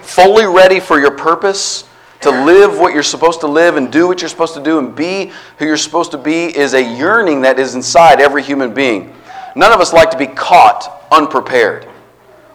fully 0.00 0.44
ready 0.44 0.78
for 0.78 1.00
your 1.00 1.12
purpose, 1.12 1.84
to 2.24 2.44
live 2.44 2.78
what 2.78 2.92
you're 2.92 3.02
supposed 3.02 3.40
to 3.40 3.46
live 3.46 3.76
and 3.76 3.92
do 3.92 4.08
what 4.08 4.20
you're 4.20 4.28
supposed 4.28 4.54
to 4.54 4.62
do 4.62 4.78
and 4.78 4.94
be 4.94 5.30
who 5.58 5.66
you're 5.66 5.76
supposed 5.76 6.10
to 6.10 6.18
be 6.18 6.46
is 6.56 6.74
a 6.74 6.82
yearning 6.82 7.42
that 7.42 7.58
is 7.58 7.74
inside 7.74 8.20
every 8.20 8.42
human 8.42 8.74
being. 8.74 9.14
None 9.54 9.72
of 9.72 9.80
us 9.80 9.92
like 9.92 10.10
to 10.10 10.18
be 10.18 10.26
caught 10.26 11.06
unprepared. 11.12 11.88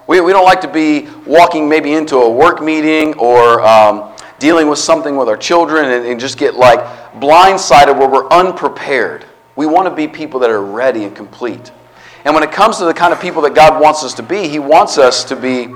We, 0.07 0.21
we 0.21 0.31
don't 0.31 0.43
like 0.43 0.61
to 0.61 0.67
be 0.67 1.07
walking 1.25 1.69
maybe 1.69 1.93
into 1.93 2.17
a 2.17 2.29
work 2.29 2.61
meeting 2.61 3.13
or 3.15 3.61
um, 3.61 4.11
dealing 4.39 4.67
with 4.67 4.79
something 4.79 5.15
with 5.15 5.29
our 5.29 5.37
children 5.37 5.85
and, 5.85 6.05
and 6.05 6.19
just 6.19 6.37
get 6.37 6.55
like 6.55 6.79
blindsided 7.21 7.97
where 7.97 8.09
we're 8.09 8.27
unprepared. 8.29 9.25
We 9.55 9.65
want 9.65 9.87
to 9.87 9.93
be 9.93 10.07
people 10.07 10.39
that 10.41 10.49
are 10.49 10.63
ready 10.63 11.03
and 11.03 11.15
complete. 11.15 11.71
And 12.25 12.33
when 12.33 12.43
it 12.43 12.51
comes 12.51 12.77
to 12.79 12.85
the 12.85 12.93
kind 12.93 13.13
of 13.13 13.21
people 13.21 13.41
that 13.43 13.53
God 13.53 13.79
wants 13.81 14.03
us 14.03 14.13
to 14.15 14.23
be, 14.23 14.47
He 14.47 14.59
wants 14.59 14.97
us 14.97 15.23
to 15.25 15.35
be 15.35 15.73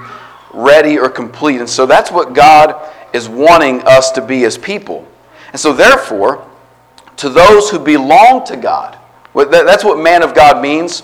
ready 0.54 0.98
or 0.98 1.10
complete. 1.10 1.60
And 1.60 1.70
so 1.70 1.86
that's 1.86 2.12
what 2.12 2.34
God 2.34 2.92
is 3.14 3.30
wanting 3.30 3.82
us 3.84 4.12
to 4.12 4.22
be 4.22 4.44
as 4.44 4.58
people. 4.58 5.08
And 5.52 5.60
so, 5.60 5.72
therefore, 5.72 6.48
to 7.18 7.30
those 7.30 7.70
who 7.70 7.80
belong 7.80 8.44
to 8.46 8.58
God, 8.58 8.98
that's 9.36 9.84
what 9.84 10.00
man 10.00 10.24
of 10.24 10.34
God 10.34 10.62
means. 10.62 11.04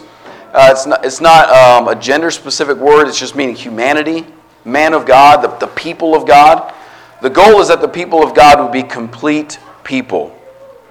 Uh, 0.51 0.69
it's 0.71 0.87
not, 0.87 1.05
it's 1.05 1.21
not 1.21 1.49
um, 1.49 1.87
a 1.87 1.95
gender 1.95 2.31
specific 2.31 2.77
word, 2.77 3.07
it's 3.07 3.19
just 3.19 3.35
meaning 3.35 3.55
humanity, 3.55 4.25
man 4.65 4.93
of 4.93 5.05
God, 5.05 5.43
the, 5.43 5.65
the 5.65 5.71
people 5.73 6.15
of 6.15 6.27
God. 6.27 6.73
The 7.21 7.29
goal 7.29 7.61
is 7.61 7.67
that 7.67 7.81
the 7.81 7.87
people 7.87 8.23
of 8.23 8.33
God 8.33 8.59
would 8.59 8.71
be 8.71 8.81
complete 8.81 9.59
people, 9.83 10.35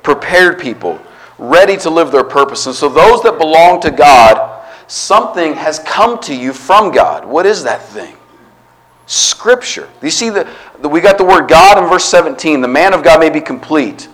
prepared 0.03 0.61
people, 0.61 1.01
ready 1.39 1.77
to 1.79 1.91
live 1.91 2.13
their 2.13 2.25
purpose. 2.25 2.67
And 2.67 2.75
so, 2.75 2.89
those 2.89 3.23
that 3.23 3.39
belong 3.39 3.81
to 3.81 3.91
God, 3.91 4.65
something 4.87 5.55
has 5.55 5.81
come 5.81 6.21
to 6.21 6.35
you 6.35 6.53
from 6.53 6.93
God. 6.93 7.25
What 7.25 7.45
is 7.45 7.65
that 7.65 7.83
thing? 7.83 8.18
Scripture. 9.09 9.89
You 10.03 10.11
see, 10.11 10.29
the, 10.29 10.47
we 10.87 11.01
got 11.01 11.17
the 11.17 11.25
word 11.25 11.49
God 11.49 11.83
in 11.83 11.89
verse 11.89 12.05
17. 12.05 12.61
The 12.61 12.69
man 12.69 12.93
of 12.93 13.03
God 13.03 13.19
may 13.19 13.31
be 13.31 13.41
complete. 13.41 14.07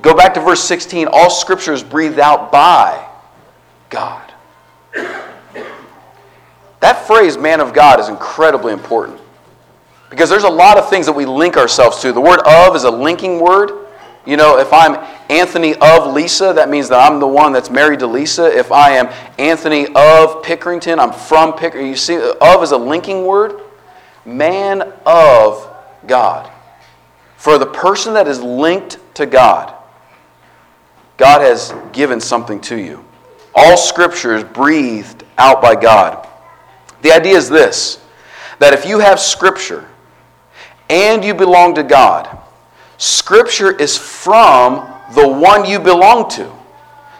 Go 0.00 0.14
back 0.14 0.34
to 0.34 0.40
verse 0.40 0.62
16. 0.62 1.08
All 1.08 1.28
Scripture 1.28 1.72
is 1.72 1.82
breathed 1.82 2.20
out 2.20 2.52
by 2.52 3.06
God. 3.90 4.32
That 6.78 7.06
phrase, 7.06 7.36
man 7.36 7.60
of 7.60 7.74
God, 7.74 7.98
is 7.98 8.08
incredibly 8.08 8.72
important 8.72 9.20
because 10.10 10.30
there's 10.30 10.44
a 10.44 10.48
lot 10.48 10.78
of 10.78 10.88
things 10.88 11.06
that 11.06 11.12
we 11.12 11.26
link 11.26 11.56
ourselves 11.56 12.00
to. 12.02 12.12
The 12.12 12.20
word 12.20 12.40
of 12.46 12.76
is 12.76 12.84
a 12.84 12.90
linking 12.90 13.40
word. 13.40 13.88
You 14.26 14.36
know, 14.36 14.58
if 14.58 14.72
I'm 14.72 14.94
Anthony 15.28 15.74
of 15.74 16.14
Lisa, 16.14 16.52
that 16.54 16.70
means 16.70 16.88
that 16.90 17.00
I'm 17.00 17.18
the 17.18 17.26
one 17.26 17.52
that's 17.52 17.68
married 17.68 17.98
to 17.98 18.06
Lisa. 18.06 18.46
If 18.56 18.70
I 18.70 18.90
am 18.90 19.08
Anthony 19.38 19.86
of 19.86 20.42
Pickerington, 20.44 21.00
I'm 21.00 21.12
from 21.12 21.52
Pickerington. 21.52 21.88
You 21.88 21.96
see, 21.96 22.32
of 22.40 22.62
is 22.62 22.70
a 22.70 22.76
linking 22.78 23.26
word 23.26 23.60
man 24.30 24.82
of 25.04 25.68
God. 26.06 26.50
For 27.36 27.58
the 27.58 27.66
person 27.66 28.14
that 28.14 28.28
is 28.28 28.40
linked 28.40 28.98
to 29.14 29.26
God, 29.26 29.74
God 31.16 31.40
has 31.42 31.74
given 31.92 32.20
something 32.20 32.60
to 32.62 32.76
you. 32.76 33.04
All 33.54 33.76
scripture 33.76 34.34
is 34.34 34.44
breathed 34.44 35.24
out 35.38 35.60
by 35.60 35.74
God. 35.74 36.26
The 37.02 37.12
idea 37.12 37.36
is 37.36 37.48
this 37.48 38.02
that 38.58 38.74
if 38.74 38.86
you 38.86 38.98
have 38.98 39.18
scripture 39.18 39.88
and 40.90 41.24
you 41.24 41.34
belong 41.34 41.74
to 41.76 41.82
God, 41.82 42.38
scripture 42.98 43.74
is 43.74 43.96
from 43.96 44.86
the 45.14 45.26
one 45.26 45.64
you 45.64 45.78
belong 45.78 46.30
to. 46.30 46.52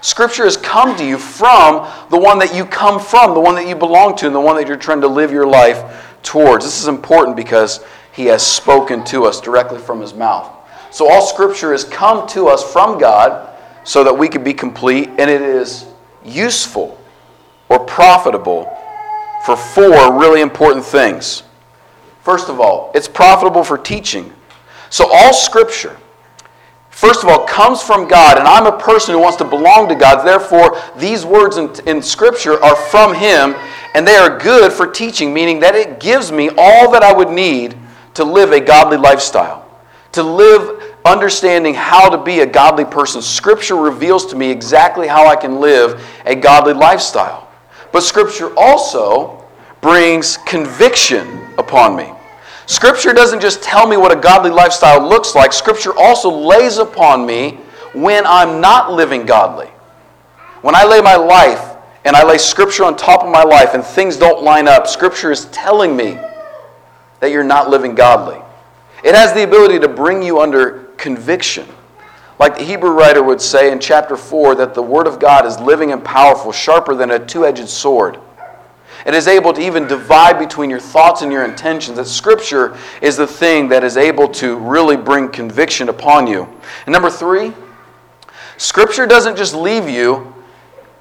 Scripture 0.02 0.44
has 0.44 0.56
come 0.56 0.96
to 0.96 1.04
you 1.04 1.18
from 1.18 1.86
the 2.10 2.18
one 2.18 2.38
that 2.38 2.54
you 2.54 2.64
come 2.64 2.98
from, 2.98 3.34
the 3.34 3.40
one 3.40 3.54
that 3.54 3.68
you 3.68 3.74
belong 3.74 4.16
to, 4.16 4.26
and 4.26 4.34
the 4.34 4.40
one 4.40 4.56
that 4.56 4.66
you're 4.66 4.76
trying 4.76 5.00
to 5.02 5.08
live 5.08 5.30
your 5.30 5.46
life 5.46 6.09
towards. 6.22 6.64
This 6.64 6.80
is 6.80 6.88
important 6.88 7.36
because 7.36 7.84
he 8.12 8.26
has 8.26 8.46
spoken 8.46 9.04
to 9.06 9.24
us 9.24 9.40
directly 9.40 9.78
from 9.78 10.00
his 10.00 10.14
mouth. 10.14 10.50
So 10.90 11.08
all 11.08 11.22
scripture 11.22 11.72
has 11.72 11.84
come 11.84 12.26
to 12.28 12.48
us 12.48 12.62
from 12.72 12.98
God 12.98 13.56
so 13.84 14.04
that 14.04 14.16
we 14.16 14.28
could 14.28 14.44
be 14.44 14.52
complete, 14.52 15.08
and 15.08 15.30
it 15.30 15.42
is 15.42 15.86
useful 16.24 16.98
or 17.68 17.78
profitable 17.78 18.76
for 19.44 19.56
four 19.56 20.18
really 20.18 20.40
important 20.40 20.84
things. 20.84 21.44
First 22.22 22.48
of 22.48 22.60
all, 22.60 22.90
it's 22.94 23.08
profitable 23.08 23.64
for 23.64 23.78
teaching. 23.78 24.32
So 24.90 25.08
all 25.10 25.32
scripture, 25.32 25.96
first 26.90 27.22
of 27.22 27.30
all, 27.30 27.46
comes 27.46 27.82
from 27.82 28.06
God, 28.06 28.38
and 28.38 28.46
I'm 28.46 28.66
a 28.66 28.78
person 28.78 29.14
who 29.14 29.20
wants 29.20 29.36
to 29.38 29.44
belong 29.44 29.88
to 29.88 29.94
God. 29.94 30.24
Therefore, 30.24 30.76
these 30.96 31.24
words 31.24 31.56
in, 31.56 31.70
in 31.86 32.02
scripture 32.02 32.62
are 32.62 32.76
from 32.76 33.14
Him, 33.14 33.54
and 33.94 34.06
they 34.06 34.16
are 34.16 34.38
good 34.38 34.72
for 34.72 34.86
teaching, 34.86 35.34
meaning 35.34 35.60
that 35.60 35.74
it 35.74 36.00
gives 36.00 36.30
me 36.30 36.50
all 36.56 36.90
that 36.92 37.02
I 37.02 37.12
would 37.12 37.30
need 37.30 37.76
to 38.14 38.24
live 38.24 38.52
a 38.52 38.60
godly 38.60 38.96
lifestyle, 38.96 39.68
to 40.12 40.22
live 40.22 40.82
understanding 41.04 41.74
how 41.74 42.08
to 42.08 42.22
be 42.22 42.40
a 42.40 42.46
godly 42.46 42.84
person. 42.84 43.22
Scripture 43.22 43.76
reveals 43.76 44.26
to 44.26 44.36
me 44.36 44.50
exactly 44.50 45.08
how 45.08 45.26
I 45.26 45.36
can 45.36 45.60
live 45.60 46.04
a 46.26 46.34
godly 46.34 46.74
lifestyle. 46.74 47.48
But 47.92 48.02
Scripture 48.02 48.52
also 48.56 49.44
brings 49.80 50.36
conviction 50.38 51.40
upon 51.58 51.96
me. 51.96 52.12
Scripture 52.66 53.12
doesn't 53.12 53.40
just 53.40 53.62
tell 53.62 53.86
me 53.86 53.96
what 53.96 54.16
a 54.16 54.20
godly 54.20 54.50
lifestyle 54.50 55.08
looks 55.08 55.34
like, 55.34 55.52
Scripture 55.52 55.96
also 55.98 56.30
lays 56.30 56.78
upon 56.78 57.26
me 57.26 57.58
when 57.94 58.24
I'm 58.26 58.60
not 58.60 58.92
living 58.92 59.26
godly. 59.26 59.66
When 60.62 60.74
I 60.74 60.84
lay 60.84 61.00
my 61.00 61.16
life 61.16 61.69
and 62.04 62.16
I 62.16 62.24
lay 62.24 62.38
Scripture 62.38 62.84
on 62.84 62.96
top 62.96 63.22
of 63.22 63.30
my 63.30 63.42
life 63.42 63.74
and 63.74 63.84
things 63.84 64.16
don't 64.16 64.42
line 64.42 64.68
up, 64.68 64.86
Scripture 64.86 65.30
is 65.30 65.46
telling 65.46 65.96
me 65.96 66.18
that 67.20 67.30
you're 67.30 67.44
not 67.44 67.68
living 67.68 67.94
godly. 67.94 68.40
It 69.04 69.14
has 69.14 69.32
the 69.32 69.44
ability 69.44 69.78
to 69.80 69.88
bring 69.88 70.22
you 70.22 70.40
under 70.40 70.84
conviction. 70.96 71.66
Like 72.38 72.56
the 72.56 72.64
Hebrew 72.64 72.90
writer 72.90 73.22
would 73.22 73.40
say 73.40 73.70
in 73.70 73.78
chapter 73.80 74.16
4 74.16 74.54
that 74.56 74.74
the 74.74 74.82
Word 74.82 75.06
of 75.06 75.18
God 75.18 75.44
is 75.44 75.60
living 75.60 75.92
and 75.92 76.02
powerful, 76.02 76.52
sharper 76.52 76.94
than 76.94 77.10
a 77.10 77.18
two 77.18 77.44
edged 77.44 77.68
sword. 77.68 78.18
It 79.06 79.14
is 79.14 79.28
able 79.28 79.52
to 79.52 79.60
even 79.60 79.86
divide 79.86 80.38
between 80.38 80.68
your 80.68 80.80
thoughts 80.80 81.22
and 81.22 81.32
your 81.32 81.44
intentions. 81.44 81.96
That 81.96 82.06
Scripture 82.06 82.76
is 83.00 83.16
the 83.16 83.26
thing 83.26 83.68
that 83.68 83.84
is 83.84 83.96
able 83.96 84.28
to 84.28 84.56
really 84.56 84.96
bring 84.96 85.28
conviction 85.28 85.88
upon 85.88 86.26
you. 86.26 86.48
And 86.86 86.92
number 86.92 87.10
three, 87.10 87.52
Scripture 88.56 89.06
doesn't 89.06 89.36
just 89.36 89.54
leave 89.54 89.88
you 89.88 90.34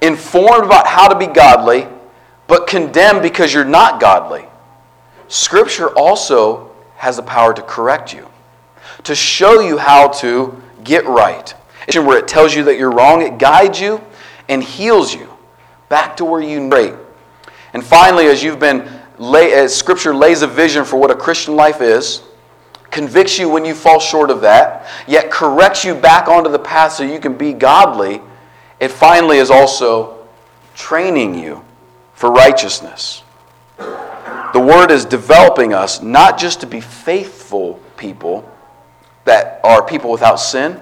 informed 0.02 0.64
about 0.64 0.86
how 0.86 1.08
to 1.08 1.18
be 1.18 1.26
godly, 1.26 1.86
but 2.46 2.66
condemned 2.66 3.22
because 3.22 3.52
you're 3.52 3.64
not 3.64 4.00
godly. 4.00 4.44
Scripture 5.28 5.88
also 5.90 6.72
has 6.96 7.16
the 7.16 7.22
power 7.22 7.54
to 7.54 7.62
correct 7.62 8.12
you, 8.12 8.28
to 9.04 9.14
show 9.14 9.60
you 9.60 9.78
how 9.78 10.08
to 10.08 10.60
get 10.84 11.06
right. 11.06 11.54
Where 11.94 12.18
it 12.18 12.28
tells 12.28 12.54
you 12.54 12.64
that 12.64 12.78
you're 12.78 12.92
wrong, 12.92 13.22
it 13.22 13.38
guides 13.38 13.80
you 13.80 14.00
and 14.48 14.62
heals 14.62 15.14
you 15.14 15.28
back 15.88 16.16
to 16.18 16.24
where 16.24 16.40
you 16.40 16.68
straight. 16.68 16.94
And 17.72 17.84
finally, 17.84 18.26
as 18.26 18.42
you've 18.42 18.60
been 18.60 18.88
lay, 19.18 19.52
as 19.52 19.76
Scripture 19.76 20.14
lays 20.14 20.42
a 20.42 20.46
vision 20.46 20.84
for 20.84 20.96
what 20.96 21.10
a 21.10 21.14
Christian 21.14 21.56
life 21.56 21.80
is, 21.80 22.22
convicts 22.90 23.38
you 23.38 23.48
when 23.48 23.64
you 23.64 23.74
fall 23.74 24.00
short 24.00 24.30
of 24.30 24.40
that, 24.40 24.88
yet 25.06 25.30
corrects 25.30 25.84
you 25.84 25.94
back 25.94 26.28
onto 26.28 26.50
the 26.50 26.58
path 26.58 26.92
so 26.92 27.04
you 27.04 27.20
can 27.20 27.36
be 27.36 27.52
godly, 27.52 28.20
it 28.80 28.90
finally 28.90 29.38
is 29.38 29.50
also 29.50 30.26
training 30.74 31.34
you 31.34 31.62
for 32.14 32.32
righteousness. 32.32 33.22
The 33.78 34.60
Word 34.60 34.90
is 34.90 35.04
developing 35.04 35.72
us 35.72 36.02
not 36.02 36.38
just 36.38 36.60
to 36.60 36.66
be 36.66 36.80
faithful 36.80 37.80
people 37.96 38.50
that 39.24 39.60
are 39.62 39.84
people 39.84 40.10
without 40.10 40.36
sin, 40.36 40.80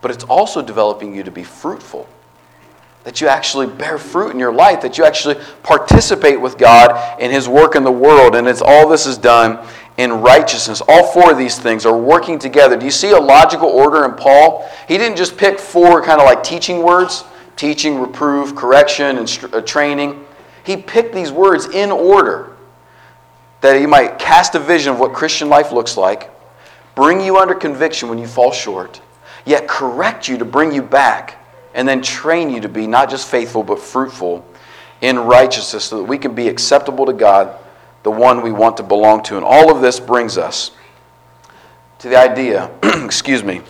but 0.00 0.10
it's 0.10 0.24
also 0.24 0.62
developing 0.62 1.14
you 1.14 1.22
to 1.22 1.30
be 1.30 1.44
fruitful 1.44 2.08
that 3.06 3.20
you 3.20 3.28
actually 3.28 3.68
bear 3.68 3.98
fruit 3.98 4.32
in 4.32 4.38
your 4.40 4.52
life, 4.52 4.80
that 4.80 4.98
you 4.98 5.04
actually 5.04 5.36
participate 5.62 6.40
with 6.40 6.58
God 6.58 7.20
in 7.20 7.30
His 7.30 7.48
work 7.48 7.76
in 7.76 7.84
the 7.84 7.92
world. 7.92 8.34
And 8.34 8.48
it's 8.48 8.60
all 8.60 8.88
this 8.88 9.06
is 9.06 9.16
done 9.16 9.64
in 9.98 10.12
righteousness. 10.12 10.82
All 10.88 11.12
four 11.12 11.32
of 11.32 11.38
these 11.38 11.58
things 11.58 11.86
are 11.86 11.96
working 11.96 12.38
together. 12.38 12.76
Do 12.76 12.84
you 12.84 12.90
see 12.90 13.12
a 13.12 13.18
logical 13.18 13.68
order 13.68 14.04
in 14.04 14.12
Paul? 14.12 14.68
He 14.88 14.98
didn't 14.98 15.16
just 15.16 15.36
pick 15.36 15.58
four 15.58 16.02
kind 16.02 16.20
of 16.20 16.26
like 16.26 16.42
teaching 16.42 16.82
words 16.82 17.24
teaching, 17.56 17.98
reproof, 17.98 18.54
correction, 18.54 19.18
and 19.18 19.44
uh, 19.52 19.60
training. 19.62 20.24
He 20.64 20.76
picked 20.76 21.14
these 21.14 21.32
words 21.32 21.66
in 21.66 21.90
order 21.90 22.52
that 23.62 23.80
he 23.80 23.86
might 23.86 24.18
cast 24.18 24.54
a 24.54 24.58
vision 24.58 24.92
of 24.92 25.00
what 25.00 25.12
Christian 25.12 25.48
life 25.48 25.72
looks 25.72 25.96
like, 25.96 26.30
bring 26.94 27.20
you 27.20 27.38
under 27.38 27.54
conviction 27.54 28.08
when 28.08 28.18
you 28.18 28.26
fall 28.26 28.52
short, 28.52 29.00
yet 29.44 29.66
correct 29.66 30.28
you 30.28 30.36
to 30.38 30.44
bring 30.44 30.72
you 30.72 30.82
back 30.82 31.42
and 31.74 31.88
then 31.88 32.02
train 32.02 32.50
you 32.50 32.60
to 32.60 32.68
be 32.68 32.86
not 32.86 33.10
just 33.10 33.28
faithful, 33.28 33.62
but 33.62 33.78
fruitful 33.78 34.46
in 35.00 35.18
righteousness 35.18 35.84
so 35.84 35.98
that 35.98 36.04
we 36.04 36.18
can 36.18 36.34
be 36.34 36.48
acceptable 36.48 37.06
to 37.06 37.12
God, 37.12 37.58
the 38.06 38.10
one 38.12 38.40
we 38.40 38.52
want 38.52 38.76
to 38.76 38.84
belong 38.84 39.20
to. 39.20 39.36
And 39.36 39.44
all 39.44 39.68
of 39.68 39.82
this 39.82 39.98
brings 39.98 40.38
us 40.38 40.70
to 41.98 42.08
the 42.08 42.16
idea, 42.16 42.70
excuse 43.04 43.42
me, 43.42 43.62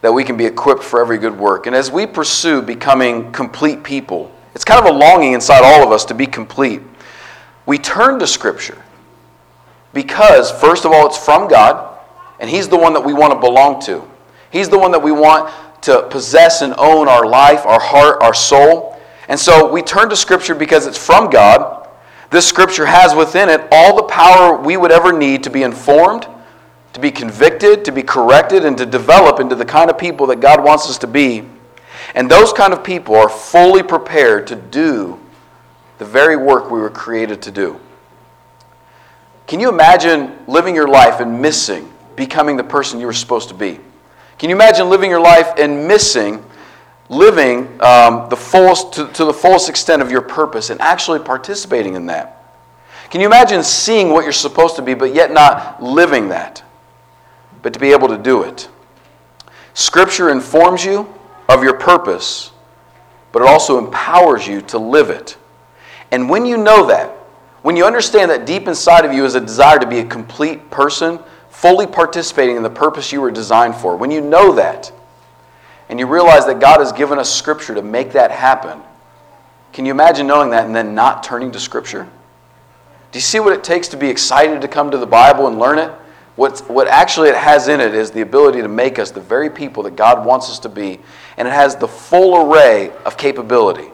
that 0.00 0.12
we 0.12 0.24
can 0.24 0.36
be 0.36 0.44
equipped 0.44 0.82
for 0.82 1.00
every 1.00 1.18
good 1.18 1.38
work. 1.38 1.68
And 1.68 1.76
as 1.76 1.88
we 1.88 2.04
pursue 2.04 2.62
becoming 2.62 3.30
complete 3.30 3.84
people, 3.84 4.34
it's 4.56 4.64
kind 4.64 4.84
of 4.84 4.92
a 4.92 4.98
longing 4.98 5.34
inside 5.34 5.62
all 5.62 5.86
of 5.86 5.92
us 5.92 6.04
to 6.06 6.14
be 6.14 6.26
complete. 6.26 6.82
We 7.64 7.78
turn 7.78 8.18
to 8.18 8.26
Scripture 8.26 8.82
because, 9.92 10.50
first 10.50 10.84
of 10.84 10.90
all, 10.90 11.06
it's 11.06 11.24
from 11.24 11.46
God, 11.46 11.96
and 12.40 12.50
He's 12.50 12.68
the 12.68 12.76
one 12.76 12.92
that 12.94 13.04
we 13.04 13.12
want 13.12 13.34
to 13.34 13.38
belong 13.38 13.80
to. 13.82 14.02
He's 14.50 14.68
the 14.68 14.80
one 14.80 14.90
that 14.90 15.02
we 15.04 15.12
want 15.12 15.54
to 15.82 16.08
possess 16.10 16.60
and 16.60 16.74
own 16.76 17.06
our 17.06 17.24
life, 17.24 17.64
our 17.66 17.80
heart, 17.80 18.20
our 18.20 18.34
soul. 18.34 19.00
And 19.28 19.38
so 19.38 19.70
we 19.70 19.80
turn 19.80 20.08
to 20.08 20.16
Scripture 20.16 20.56
because 20.56 20.88
it's 20.88 20.98
from 20.98 21.30
God. 21.30 21.83
This 22.30 22.46
Scripture 22.46 22.86
has 22.86 23.14
within 23.14 23.48
it 23.48 23.66
all 23.70 23.96
the 23.96 24.04
power 24.04 24.56
we 24.56 24.76
would 24.76 24.92
ever 24.92 25.12
need 25.12 25.42
to 25.44 25.50
be 25.50 25.62
informed, 25.62 26.26
to 26.92 27.00
be 27.00 27.10
convicted, 27.10 27.84
to 27.84 27.92
be 27.92 28.02
corrected, 28.02 28.64
and 28.64 28.76
to 28.78 28.86
develop 28.86 29.40
into 29.40 29.54
the 29.54 29.64
kind 29.64 29.90
of 29.90 29.98
people 29.98 30.26
that 30.28 30.40
God 30.40 30.62
wants 30.62 30.88
us 30.88 30.98
to 30.98 31.06
be. 31.06 31.44
And 32.14 32.30
those 32.30 32.52
kind 32.52 32.72
of 32.72 32.82
people 32.82 33.14
are 33.14 33.28
fully 33.28 33.82
prepared 33.82 34.46
to 34.48 34.56
do 34.56 35.20
the 35.98 36.04
very 36.04 36.36
work 36.36 36.70
we 36.70 36.80
were 36.80 36.90
created 36.90 37.42
to 37.42 37.50
do. 37.50 37.80
Can 39.46 39.60
you 39.60 39.68
imagine 39.68 40.36
living 40.46 40.74
your 40.74 40.88
life 40.88 41.20
and 41.20 41.40
missing 41.40 41.92
becoming 42.16 42.56
the 42.56 42.64
person 42.64 43.00
you 43.00 43.06
were 43.06 43.12
supposed 43.12 43.48
to 43.48 43.54
be? 43.54 43.78
Can 44.38 44.50
you 44.50 44.56
imagine 44.56 44.88
living 44.88 45.10
your 45.10 45.20
life 45.20 45.52
and 45.58 45.86
missing 45.86 46.44
living 47.08 47.80
um, 47.80 48.28
the 48.28 48.36
fullest, 48.36 48.92
to, 48.94 49.08
to 49.08 49.24
the 49.24 49.32
fullest 49.32 49.68
extent 49.68 50.02
of 50.02 50.10
your 50.10 50.22
purpose 50.22 50.70
and 50.70 50.80
actually 50.80 51.18
participating 51.18 51.94
in 51.94 52.06
that? 52.06 52.42
Can 53.10 53.20
you 53.20 53.26
imagine 53.26 53.62
seeing 53.62 54.10
what 54.10 54.24
you're 54.24 54.32
supposed 54.32 54.76
to 54.76 54.82
be, 54.82 54.94
but 54.94 55.14
yet 55.14 55.32
not 55.32 55.82
living 55.82 56.28
that, 56.30 56.64
but 57.62 57.72
to 57.72 57.78
be 57.78 57.92
able 57.92 58.08
to 58.08 58.18
do 58.18 58.42
it? 58.42 58.68
Scripture 59.74 60.30
informs 60.30 60.84
you 60.84 61.12
of 61.48 61.62
your 61.62 61.74
purpose, 61.74 62.52
but 63.32 63.42
it 63.42 63.48
also 63.48 63.78
empowers 63.78 64.46
you 64.46 64.60
to 64.62 64.78
live 64.78 65.10
it. 65.10 65.36
And 66.10 66.28
when 66.30 66.46
you 66.46 66.56
know 66.56 66.86
that, 66.86 67.10
when 67.62 67.76
you 67.76 67.84
understand 67.84 68.30
that 68.30 68.46
deep 68.46 68.68
inside 68.68 69.04
of 69.04 69.12
you 69.12 69.24
is 69.24 69.34
a 69.34 69.40
desire 69.40 69.78
to 69.78 69.86
be 69.86 69.98
a 69.98 70.04
complete 70.04 70.70
person, 70.70 71.18
fully 71.50 71.86
participating 71.86 72.56
in 72.56 72.62
the 72.62 72.70
purpose 72.70 73.10
you 73.10 73.20
were 73.20 73.30
designed 73.30 73.74
for, 73.74 73.96
when 73.96 74.10
you 74.10 74.20
know 74.20 74.54
that, 74.54 74.92
and 75.88 75.98
you 75.98 76.06
realize 76.06 76.46
that 76.46 76.60
God 76.60 76.80
has 76.80 76.92
given 76.92 77.18
us 77.18 77.32
Scripture 77.32 77.74
to 77.74 77.82
make 77.82 78.12
that 78.12 78.30
happen, 78.30 78.80
can 79.72 79.84
you 79.84 79.92
imagine 79.92 80.26
knowing 80.26 80.50
that 80.50 80.66
and 80.66 80.74
then 80.74 80.94
not 80.94 81.22
turning 81.22 81.52
to 81.52 81.60
Scripture? 81.60 82.08
Do 83.10 83.18
you 83.18 83.22
see 83.22 83.40
what 83.40 83.52
it 83.52 83.62
takes 83.62 83.88
to 83.88 83.96
be 83.96 84.08
excited 84.08 84.60
to 84.60 84.68
come 84.68 84.90
to 84.90 84.98
the 84.98 85.06
Bible 85.06 85.46
and 85.46 85.58
learn 85.58 85.78
it? 85.78 85.90
What, 86.36 86.68
what 86.68 86.88
actually 86.88 87.28
it 87.28 87.36
has 87.36 87.68
in 87.68 87.80
it 87.80 87.94
is 87.94 88.10
the 88.10 88.22
ability 88.22 88.60
to 88.62 88.68
make 88.68 88.98
us 88.98 89.10
the 89.10 89.20
very 89.20 89.48
people 89.48 89.84
that 89.84 89.94
God 89.94 90.26
wants 90.26 90.50
us 90.50 90.58
to 90.60 90.68
be. 90.68 90.98
And 91.36 91.46
it 91.46 91.52
has 91.52 91.76
the 91.76 91.86
full 91.86 92.52
array 92.52 92.92
of 93.04 93.16
capability 93.16 93.88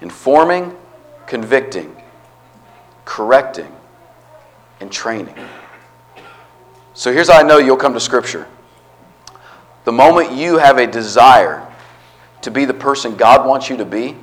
informing, 0.00 0.74
convicting, 1.26 1.94
correcting, 3.04 3.70
and 4.80 4.90
training. 4.90 5.34
So 6.94 7.12
here's 7.12 7.28
how 7.28 7.38
I 7.38 7.42
know 7.42 7.58
you'll 7.58 7.76
come 7.76 7.94
to 7.94 8.00
Scripture. 8.00 8.46
The 9.84 9.92
moment 9.92 10.32
you 10.32 10.58
have 10.58 10.78
a 10.78 10.86
desire 10.86 11.66
to 12.42 12.50
be 12.50 12.64
the 12.64 12.74
person 12.74 13.16
God 13.16 13.46
wants 13.46 13.68
you 13.68 13.76
to 13.78 13.84
be, 13.84 14.16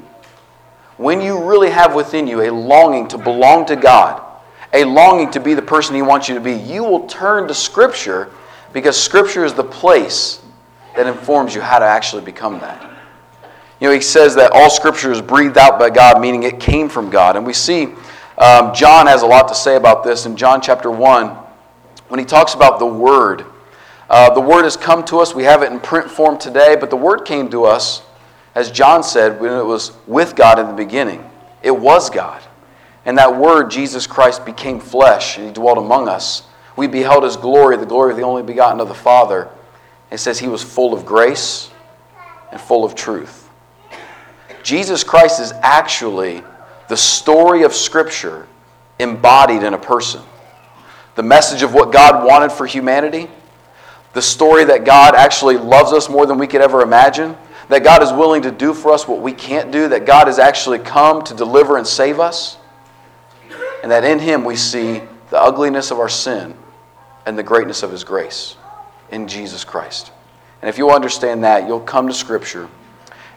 when 0.97 1.21
you 1.21 1.43
really 1.43 1.69
have 1.69 1.93
within 1.93 2.27
you 2.27 2.41
a 2.41 2.51
longing 2.51 3.07
to 3.09 3.17
belong 3.17 3.65
to 3.67 3.75
God, 3.75 4.23
a 4.73 4.83
longing 4.83 5.31
to 5.31 5.39
be 5.39 5.53
the 5.53 5.61
person 5.61 5.95
He 5.95 6.01
wants 6.01 6.27
you 6.27 6.35
to 6.35 6.41
be, 6.41 6.53
you 6.53 6.83
will 6.83 7.07
turn 7.07 7.47
to 7.47 7.53
Scripture 7.53 8.29
because 8.73 9.01
Scripture 9.01 9.45
is 9.45 9.53
the 9.53 9.63
place 9.63 10.41
that 10.95 11.07
informs 11.07 11.53
you 11.53 11.61
how 11.61 11.79
to 11.79 11.85
actually 11.85 12.23
become 12.23 12.59
that. 12.59 12.83
You 13.79 13.87
know, 13.87 13.93
he 13.93 14.01
says 14.01 14.33
that 14.35 14.51
all 14.53 14.69
Scripture 14.69 15.11
is 15.11 15.21
breathed 15.21 15.57
out 15.57 15.77
by 15.77 15.91
God, 15.91 16.19
meaning 16.19 16.43
it 16.43 16.59
came 16.59 16.89
from 16.89 17.11
God. 17.11 17.35
And 17.35 17.45
we 17.45 17.53
see 17.53 17.89
um, 18.37 18.73
John 18.73 19.07
has 19.07 19.21
a 19.21 19.27
lot 19.27 19.47
to 19.47 19.55
say 19.55 19.75
about 19.75 20.03
this 20.03 20.25
in 20.25 20.35
John 20.35 20.61
chapter 20.61 20.89
1 20.89 21.29
when 22.07 22.19
he 22.19 22.25
talks 22.25 22.55
about 22.55 22.79
the 22.79 22.85
Word. 22.85 23.45
Uh, 24.09 24.33
the 24.33 24.41
Word 24.41 24.63
has 24.63 24.77
come 24.77 25.03
to 25.05 25.19
us. 25.19 25.35
We 25.35 25.43
have 25.43 25.63
it 25.63 25.71
in 25.71 25.79
print 25.79 26.09
form 26.09 26.37
today, 26.37 26.75
but 26.79 26.89
the 26.89 26.97
Word 26.97 27.25
came 27.25 27.49
to 27.49 27.65
us, 27.65 28.01
as 28.55 28.71
John 28.71 29.03
said, 29.03 29.39
when 29.39 29.51
it 29.53 29.65
was 29.65 29.91
with 30.07 30.35
God 30.35 30.59
in 30.59 30.67
the 30.67 30.73
beginning. 30.73 31.29
It 31.61 31.71
was 31.71 32.09
God. 32.09 32.41
And 33.05 33.17
that 33.17 33.35
Word, 33.35 33.69
Jesus 33.69 34.07
Christ, 34.07 34.45
became 34.45 34.79
flesh, 34.79 35.37
and 35.37 35.47
He 35.47 35.53
dwelt 35.53 35.77
among 35.77 36.07
us. 36.07 36.43
We 36.75 36.87
beheld 36.87 37.23
His 37.23 37.35
glory, 37.35 37.77
the 37.77 37.85
glory 37.85 38.11
of 38.11 38.17
the 38.17 38.23
only 38.23 38.43
begotten 38.43 38.79
of 38.79 38.87
the 38.87 38.93
Father. 38.93 39.49
It 40.11 40.19
says 40.19 40.39
He 40.39 40.47
was 40.47 40.63
full 40.63 40.93
of 40.93 41.05
grace 41.05 41.69
and 42.51 42.61
full 42.61 42.85
of 42.85 42.95
truth. 42.95 43.49
Jesus 44.63 45.03
Christ 45.03 45.39
is 45.39 45.53
actually 45.61 46.43
the 46.87 46.97
story 46.97 47.63
of 47.63 47.73
Scripture 47.73 48.47
embodied 48.99 49.63
in 49.63 49.73
a 49.73 49.77
person 49.77 50.21
the 51.17 51.23
message 51.23 51.63
of 51.63 51.73
what 51.73 51.91
God 51.91 52.23
wanted 52.23 52.51
for 52.51 52.67
humanity, 52.67 53.27
the 54.17 54.21
story 54.23 54.65
that 54.65 54.83
God 54.83 55.13
actually 55.13 55.57
loves 55.57 55.93
us 55.93 56.09
more 56.09 56.25
than 56.25 56.39
we 56.39 56.47
could 56.47 56.59
ever 56.59 56.81
imagine, 56.81 57.37
that 57.69 57.83
God 57.83 58.01
is 58.01 58.11
willing 58.11 58.41
to 58.41 58.51
do 58.51 58.73
for 58.73 58.91
us 58.91 59.07
what 59.07 59.21
we 59.21 59.31
can't 59.31 59.69
do, 59.69 59.87
that 59.89 60.07
God 60.07 60.25
has 60.25 60.39
actually 60.39 60.79
come 60.79 61.23
to 61.25 61.35
deliver 61.35 61.77
and 61.77 61.85
save 61.85 62.19
us, 62.19 62.57
and 63.83 63.91
that 63.91 64.03
in 64.03 64.17
Him 64.17 64.43
we 64.43 64.55
see 64.55 65.03
the 65.29 65.39
ugliness 65.39 65.91
of 65.91 65.99
our 65.99 66.09
sin 66.09 66.55
and 67.27 67.37
the 67.37 67.43
greatness 67.43 67.83
of 67.83 67.91
His 67.91 68.03
grace 68.03 68.57
in 69.11 69.27
Jesus 69.27 69.63
Christ. 69.63 70.11
And 70.63 70.69
if 70.69 70.79
you'll 70.79 70.89
understand 70.89 71.43
that, 71.43 71.67
you'll 71.67 71.79
come 71.79 72.07
to 72.07 72.13
Scripture 72.15 72.67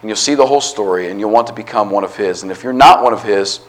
and 0.01 0.09
you'll 0.09 0.16
see 0.16 0.35
the 0.35 0.47
whole 0.47 0.62
story 0.62 1.11
and 1.11 1.21
you'll 1.21 1.29
want 1.29 1.49
to 1.49 1.53
become 1.53 1.90
one 1.90 2.05
of 2.05 2.16
His. 2.16 2.43
And 2.43 2.51
if 2.51 2.64
you're 2.64 2.73
not 2.73 3.05
one 3.05 3.12
of 3.12 3.23
His, 3.23 3.61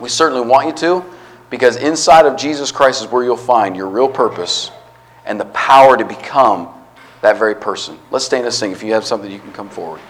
we 0.00 0.08
certainly 0.08 0.44
want 0.44 0.66
you 0.66 0.72
to. 0.88 1.04
Because 1.48 1.76
inside 1.76 2.26
of 2.26 2.36
Jesus 2.36 2.72
Christ 2.72 3.02
is 3.02 3.08
where 3.08 3.22
you'll 3.22 3.36
find 3.36 3.76
your 3.76 3.88
real 3.88 4.08
purpose 4.08 4.72
and 5.30 5.38
the 5.38 5.44
power 5.44 5.96
to 5.96 6.04
become 6.04 6.68
that 7.20 7.38
very 7.38 7.54
person. 7.54 7.96
Let's 8.10 8.24
stand 8.24 8.46
and 8.46 8.52
sing. 8.52 8.72
If 8.72 8.82
you 8.82 8.94
have 8.94 9.04
something, 9.04 9.30
you 9.30 9.38
can 9.38 9.52
come 9.52 9.68
forward. 9.68 10.00